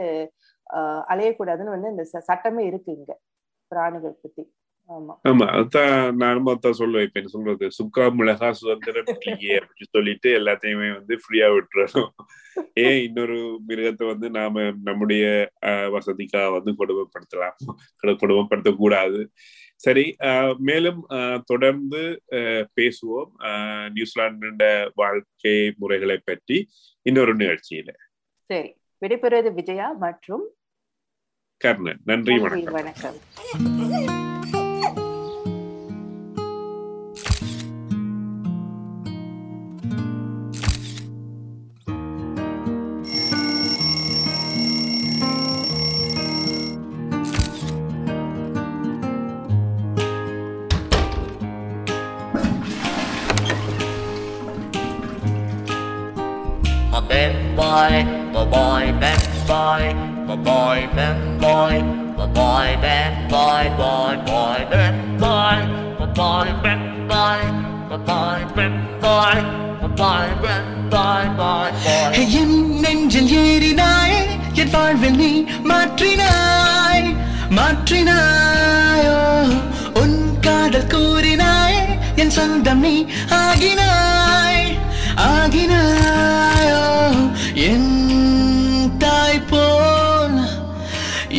அலையக்கூடாதுன்னு 0.74 1.64
வந்து 1.64 1.90
இந்த 1.90 2.04
சட்டமே 2.04 2.64
இருக்கு 2.64 2.92
இங்க 2.92 3.20
பிராணிகள் 3.68 4.18
பத்தி. 4.22 4.54
ஆமா. 4.88 5.16
ஆமா 5.28 5.46
அதான் 5.46 6.12
நானும் 6.12 6.46
அதான் 6.46 6.74
சொல்லுவேன். 6.78 7.02
இப்ப 7.02 7.20
என்ன 7.20 7.28
சொல்றது? 7.28 7.66
சுக்கா 7.66 8.14
மிளகா 8.14 8.50
சுதந்திரம் 8.50 9.16
இல்லையே 9.20 9.58
அப்படின்னு 9.58 9.90
சொல்லிட்டு 9.90 10.38
எல்லாத்தையுமே 10.38 10.92
வந்து 10.92 11.16
ஃப்ரீயா 11.16 11.60
விட்டுறணும். 11.60 12.08
ஏன் 12.74 13.02
இன்னொரு 13.02 13.60
மிருகத்தை 13.68 14.06
வந்து 14.06 14.30
நாம 14.30 14.70
நம்முடைய 14.82 15.50
வசதிக்காக 15.66 16.62
வந்து 16.62 16.74
கொடுமைப்படுத்தலாம்? 16.78 17.52
கொடு- 18.02 18.16
கொடுமைப்படுத்த 18.16 18.76
கூடாது. 18.76 19.30
சரி 19.76 20.16
மேலும் 20.58 21.06
தொடர்ந்து 21.44 22.22
பேசுவோம். 22.80 23.30
நியூசிலாந்து 23.90 24.92
வாழ்க்கை 24.94 25.74
முறைகளை 25.76 26.20
பற்றி 26.24 26.68
இன்னொரு 27.02 27.36
நிகழ்ச்சியில. 27.36 27.88
சரி 28.44 28.74
விடைபெறுவது 29.06 29.54
விஜயா 29.54 29.92
மற்றும் 29.92 30.55
கர்ணன் 31.61 32.01
நன்றி 32.05 32.35
நன்றி 32.35 32.61
வணக்கம் 32.77 33.17
வணக்கம் 33.47 34.19
A 56.93 57.01
bad 57.01 57.55
boy, 57.55 57.93
a 58.35 58.45
boy, 58.45 58.93
bad 58.99 59.47
boy, 59.47 59.83
a 60.28 60.36
boy, 60.38 60.78
band 60.96 61.40
boy, 61.40 61.74
a 62.18 62.26
boy, 62.28 62.68
band 62.84 63.16
boy, 63.30 63.64
boy, 63.80 64.14
boy, 64.26 64.60
band 64.72 65.20
boy, 65.20 65.58
a 65.98 66.06
boy, 66.18 66.48
band 66.62 66.86
boy, 67.10 67.40
a 67.90 67.98
boy, 68.00 68.40
band 68.56 68.78
boy, 69.02 69.36
a 69.82 69.88
boy, 70.00 70.26
band 70.42 70.90
boy, 70.94 71.24
boy, 71.40 71.68
boy. 71.84 72.12
என் 72.40 72.56
நெஞ்சில் 72.84 73.30
ஏறினாய் 73.42 74.16
என் 74.62 74.72
வாழ்வில் 74.74 75.18
நீ 75.22 75.30
மாற்றினாய் 75.70 77.06
மாற்றினாயோ 77.58 79.18
உன் 80.02 80.16
காதல் 80.46 80.90
கூறினாய் 80.94 81.80
என் 82.22 82.34
சொந்தம் 82.38 82.82
நீ 82.86 82.94
ஆகினாய் 83.40 84.64
ஆகினாயோ 85.30 86.82
என் 87.70 87.90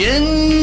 என் 0.07 0.56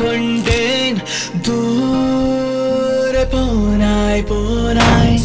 நான் 0.00 0.08
கொண்டேன் 0.08 0.98
தூர 1.42 3.14
போனாய் 3.32 4.24
போனாய் 4.24 5.18